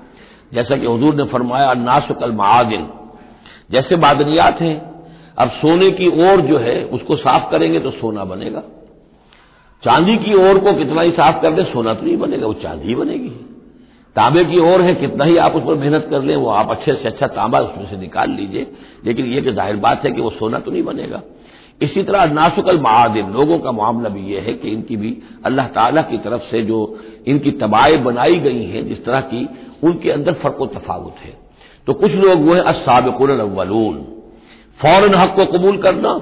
जैसा 0.55 0.77
कि 0.77 0.87
हजूर 0.87 1.15
ने 1.15 1.25
फरमाया 1.25 1.73
नासुकल 1.75 2.33
महादिन 2.33 2.89
जैसे 3.71 3.97
मादनियात 3.97 4.61
हैं, 4.61 4.77
अब 5.39 5.51
सोने 5.51 5.91
की 5.91 6.07
ओर 6.07 6.41
जो 6.41 6.59
है, 6.59 6.85
उसको 6.85 7.17
साफ़ 7.17 7.51
करेंगे 7.51 7.79
तो 7.79 7.91
सोना 7.91 8.25
बनेगा। 8.25 8.63
चांदी 9.83 10.17
की 10.17 10.35
ओर 10.35 10.59
को 10.59 10.73
कितना 10.73 11.03
ही 11.03 11.11
साफ़ 11.11 11.41
कर 11.43 11.51
दे, 11.51 11.63
सोना 11.63 11.95
तो 11.95 12.07
नहीं 12.07 12.17
बनेगा, 12.17 12.47
वो 12.47 12.53
चांदी 12.53 12.95
बनेगी। 12.95 13.31
तांबे 14.17 14.45
की 14.45 14.59
ओर 14.61 14.83
है, 14.83 14.95
कितना 14.95 15.25
ही 15.25 15.37
आप 15.37 15.55
उस 15.57 15.63
पर 15.63 15.75
मेहनत 15.75 16.07
कर 16.11 16.23
लें, 16.23 16.37
वो 16.37 16.49
आप 16.49 16.71
अच्छे 16.71 16.93
से 16.93 17.09
अच्छा 17.09 17.27
तांबा 17.27 17.59
उसमें 17.59 17.91
से 17.91 17.97
निकाल 17.97 18.31
लीजिए। 18.31 18.67
लेकिन 19.05 19.27
ये 19.27 19.41
कि 19.41 19.53
ज़ाहिर 19.53 19.77
बात 19.77 20.05
है 20.05 20.13
कि 20.13 20.21
वो 20.21 20.31
सोना 20.31 20.59
तो 20.59 20.71
नहीं 20.71 20.83
बनेगा। 20.83 21.23
इसी 21.83 22.03
तरह 22.03 22.25
नासुकल 22.25 22.81
महादिन, 22.81 23.33
लोगों 23.33 23.59
का 23.59 23.73
मामला 23.73 24.09
भी 24.09 24.21
यह 24.35 24.43
है 24.43 24.53
कि 24.53 24.69
इनकी 24.69 24.97
भी 24.97 25.17
अल्लाह 25.45 25.67
ताला 25.67 26.03
की 26.03 26.19
तरफ़ 26.19 26.43
से 26.43 26.63
जो 26.63 26.79
इनकी 27.27 27.51
तबाएँ 27.51 27.97
बनाई 27.97 28.35
गई 28.35 28.65
हैं, 28.65 28.89
जिस 28.89 29.05
तरह 29.05 29.21
की 29.21 29.49
उनके 29.85 30.11
अंदर 30.11 30.33
फ़र्क 30.33 30.71
तफावत 30.75 31.15
है। 31.21 31.35
तो 31.87 31.93
कुछ 31.95 32.11
लोग 32.11 32.49
वो 32.49 32.55
है 32.55 32.61
असाबिकुल 32.61 33.29
फ़ौरन 34.81 35.15
हक 35.15 35.35
को 35.37 35.45
कबूल 35.45 35.77
करना, 35.77 36.13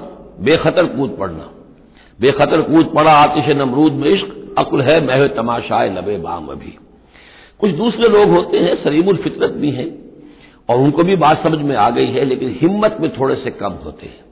बेखतर 0.41 0.85
कूद 0.85 1.15
पड़ना। 1.19 1.49
बेखतर 2.19 2.61
कूद 2.61 2.91
पड़ा 2.95 3.11
आतिश 3.11 3.55
नमरूद 3.55 3.93
में 3.93 4.07
इश्क, 4.07 4.55
अकुल 4.57 4.81
है 4.81 5.05
महव 5.07 5.27
तमाशाए 5.27 5.89
लबे 5.89 6.17
बाम 6.17 6.47
अभी। 6.47 6.77
कुछ 7.59 7.71
दूसरे 7.71 8.07
लोग 8.07 8.29
होते 8.29 8.57
हैं 8.57 8.75
सरीमुल 8.83 9.15
फितरत 9.15 9.51
भी 9.51 9.71
हैं, 9.71 9.89
और 10.69 10.77
उनको 10.77 11.03
भी 11.03 11.15
बात 11.15 11.43
समझ 11.43 11.59
में 11.59 11.75
आ 11.75 11.89
गई 11.89 12.05
है, 12.05 12.25
लेकिन 12.25 12.57
हिम्मत 12.61 12.97
में 13.01 13.09
थोड़े 13.19 13.35
से 13.35 13.51
कम 13.51 13.71
होते 13.85 14.05
हैं। 14.05 14.30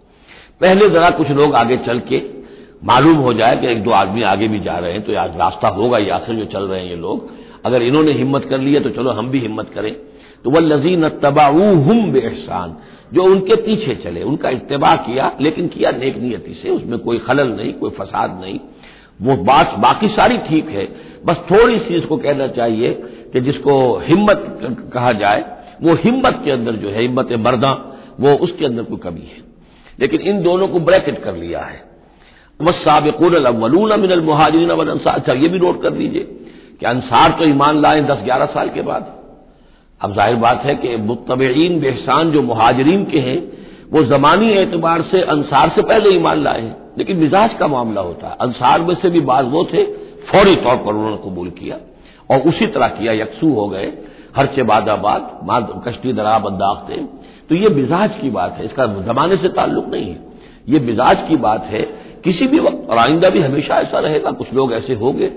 पहले 0.61 0.87
जरा 0.89 1.09
कुछ 1.09 1.29
लोग 1.31 1.55
आगे 1.55 1.77
चल 1.77 1.99
के 2.09 2.21
मालूम 2.85 3.17
हो 3.17 3.33
जाए 3.33 3.55
कि 3.55 3.67
एक 3.67 3.83
दो 3.83 3.91
आदमी 3.91 4.21
आगे 4.23 4.47
भी 4.47 4.59
जा 4.59 4.77
रहे 4.77 4.91
हैं 4.91 5.01
तो 5.01 5.15
आज 5.19 5.37
रास्ता 5.37 5.67
होगा, 5.69 5.97
ये 5.97 6.09
आखिर 6.09 6.35
जो 6.35 6.45
चल 6.45 6.63
रहे 6.63 6.79
हैं 6.79 6.89
ये 6.89 6.95
लोग। 6.97 7.29
अगर 7.65 7.81
इन्होंने 7.83 8.11
हिम्मत 8.11 8.45
कर 8.45 8.59
ली 8.59 8.73
है 8.73 8.79
तो 8.79 8.89
चलो 8.91 9.11
हम 9.11 9.29
भी 9.29 9.39
हिम्मत 9.39 9.71
करें। 9.75 9.93
तो 10.45 10.51
वह 10.51 10.59
लजीन 10.59 11.07
तबाऊ 11.23 11.63
हम 11.83 12.11
बेहसान 12.11 12.75
जो 13.13 13.23
उनके 13.23 13.55
पीछे 13.57 13.95
चले, 13.95 14.23
उनका 14.23 14.49
इतबा 14.49 14.93
किया, 14.97 15.31
लेकिन 15.41 15.67
किया 15.67 15.91
नेक 15.91 16.17
नियति 16.17 16.53
से, 16.53 16.69
उसमें 16.69 16.99
कोई 16.99 17.17
खलल 17.19 17.47
नहीं, 17.49 17.73
कोई 17.73 17.89
फसाद 17.89 18.39
नहीं। 18.41 18.59
वो 19.21 19.35
बात 19.43 19.75
बाकी 19.79 20.07
सारी 20.09 20.37
ठीक 20.39 20.69
है, 20.69 20.87
बस 21.25 21.37
थोड़ी 21.51 21.79
सी 21.79 21.95
इसको 21.95 22.17
कहना 22.17 22.47
चाहिए 22.49 22.93
कि 23.33 23.41
जिसको 23.41 23.75
हिम्मत 23.99 24.59
कहा 24.93 25.11
जाए, 25.13 25.43
वो 25.81 25.95
हिम्मत 26.03 26.41
के 26.45 26.51
अंदर 26.51 26.75
जो 26.75 26.89
है 26.89 27.01
हिम्मत 27.01 27.33
मर्दा 27.39 27.71
वो 28.19 28.33
उसके 28.37 28.65
अंदर 28.65 28.83
कोई 28.83 28.97
कमी 29.03 29.27
है। 29.27 29.47
लेकिन 29.99 30.21
इन 30.21 30.41
दोनों 30.43 30.67
को 30.67 30.79
ब्रैकेट 30.79 31.23
कर 31.23 31.35
लिया 31.35 31.59
है। 31.59 31.83
वह 32.59 32.71
साबिकुन 32.79 33.33
अवलून 33.35 33.99
मिनल 33.99 34.21
मुहाजिन 34.21 34.69
अवल 34.69 34.87
अंसार। 34.87 35.15
अच्छा 35.15 35.33
ये 35.33 35.47
भी 35.47 35.59
नोट 35.59 35.81
कर 35.83 35.93
लीजिए 35.93 36.23
कि 36.79 36.85
अंसार 36.85 37.29
तो 37.31 37.45
ईमान 37.45 37.81
लाए 37.81 38.01
दस 38.01 38.23
ग्यारह 38.23 38.45
साल 38.47 38.69
के 38.69 38.81
बाद। 38.81 39.13
अब 40.01 40.13
ज़ाहिर 40.13 40.35
बात 40.35 40.61
है 40.65 40.75
कि 40.75 40.95
मुतबीन 40.97 41.79
बेहसान 41.79 42.31
जो 42.31 42.41
मुहाजरीन 42.41 43.03
के 43.05 43.19
हैं, 43.19 43.39
वो 43.91 44.03
जमानी 44.05 44.51
एतबार 44.53 45.01
से 45.01 45.21
अंसार 45.27 45.69
से 45.69 45.81
पहले 45.83 46.15
ईमान 46.15 46.43
लाए 46.43 46.61
हैं। 46.61 46.75
लेकिन 46.97 47.17
मिजाज 47.17 47.53
का 47.53 47.67
मामला 47.67 48.01
होता 48.01 48.27
है। 48.27 48.35
अंसार 48.41 48.81
में 48.81 48.95
से 48.95 49.09
भी 49.09 49.19
बाज 49.21 49.45
वो 49.45 49.63
थे, 49.63 49.83
फौरी 50.25 50.55
तौर 50.55 50.75
पर 50.75 50.93
उन्होंने 50.93 51.17
कबूल 51.19 51.49
किया 51.49 51.77
और 52.29 52.47
उसी 52.49 52.65
तरह 52.67 52.87
किया। 52.89 53.13
यकसू 53.13 53.53
हो 53.53 53.67
गए, 53.67 53.91
हर 54.35 54.49
से 54.55 54.63
बादाबाद 54.63 55.81
कश्ती 55.87 56.13
दराब 56.13 56.45
अंदाज 56.47 56.89
थे 56.89 57.01
तो 57.49 57.55
ये 57.55 57.69
मिजाज 57.69 58.17
की 58.21 58.29
बात 58.29 58.55
है, 58.57 58.65
इसका 58.65 58.85
जमाने 58.85 59.35
से 59.35 59.49
ताल्लुक 59.49 59.87
नहीं 59.87 60.09
है। 60.09 60.19
ये 60.69 60.79
मिजाज 60.79 61.25
की 61.29 61.35
बात 61.35 61.63
है, 61.63 61.81
किसी 62.23 62.47
भी 62.47 62.59
वक्त, 62.59 62.89
और 62.89 62.97
आइंदा 62.97 63.29
भी 63.29 63.39
हमेशा 63.39 63.75
ऐसा 63.75 63.99
रहेगा, 63.99 64.31
कुछ 64.31 64.53
लोग 64.53 64.73
ऐसे 64.73 64.93
होंगे 64.93 65.27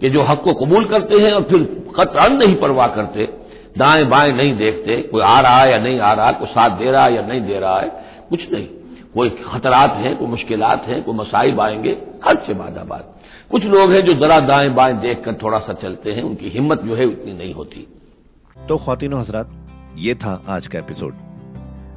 कि 0.00 0.10
जो 0.10 0.22
हक 0.22 0.40
को 0.40 0.54
कबूल 0.54 0.84
करते 0.84 1.22
हैं 1.22 1.32
और 1.32 1.42
फिर 1.42 1.84
खतरान 1.96 2.36
नहीं 2.36 2.54
परवाह 2.54 2.86
करते, 2.86 3.28
दाएँ 3.78 4.04
बाएँ 4.04 4.32
नहीं 4.32 4.56
देखते, 4.56 4.96
कोई 4.96 5.22
आ 5.22 5.40
रहा 5.40 5.62
है 5.62 5.72
या 5.72 5.78
नहीं 5.78 6.00
आ 6.00 6.12
रहा, 6.12 6.30
कोई 6.30 6.46
साथ 6.46 6.70
दे 6.70 6.90
रहा 6.90 7.04
है 7.04 7.14
या 7.14 7.22
नहीं 7.22 7.40
दे 7.40 7.58
रहा 7.58 7.80
है, 7.80 7.88
कुछ 8.30 8.52
नहीं। 8.52 8.66
कोई 9.14 9.30
खतरात 9.30 9.90
हैं, 9.90 10.16
कोई 10.16 10.28
मुश्किल 10.28 10.62
हैं, 10.62 11.02
कोई 11.02 11.14
मसाइब 11.14 11.60
आएँगे, 11.60 11.96
हर 12.24 12.36
से 12.36 12.54
बादाबाद 12.54 13.14
कुछ 13.50 13.64
लोग 13.64 13.92
हैं 13.92 14.00
जो 14.06 14.12
जरा 14.12 14.40
दाएँ 14.40 14.68
बाएँ 14.68 14.94
देखकर 14.94 15.34
थोड़ा 15.34 15.58
सा 15.58 15.72
चलते 15.72 16.12
हैं, 16.12 16.22
उनकी 16.22 16.48
हिम्मत 16.48 16.82
जो 16.82 16.94
है 16.94 17.06
उतनी 17.06 17.32
नहीं 17.32 17.54
होती। 17.54 17.86
तो 18.68 18.76
खातिनों 18.76 19.20
हजरात, 19.20 19.50
ये 19.96 20.14
था 20.14 20.42
आज 20.48 20.66
का 20.66 20.78
एपिसोड। 20.78 21.31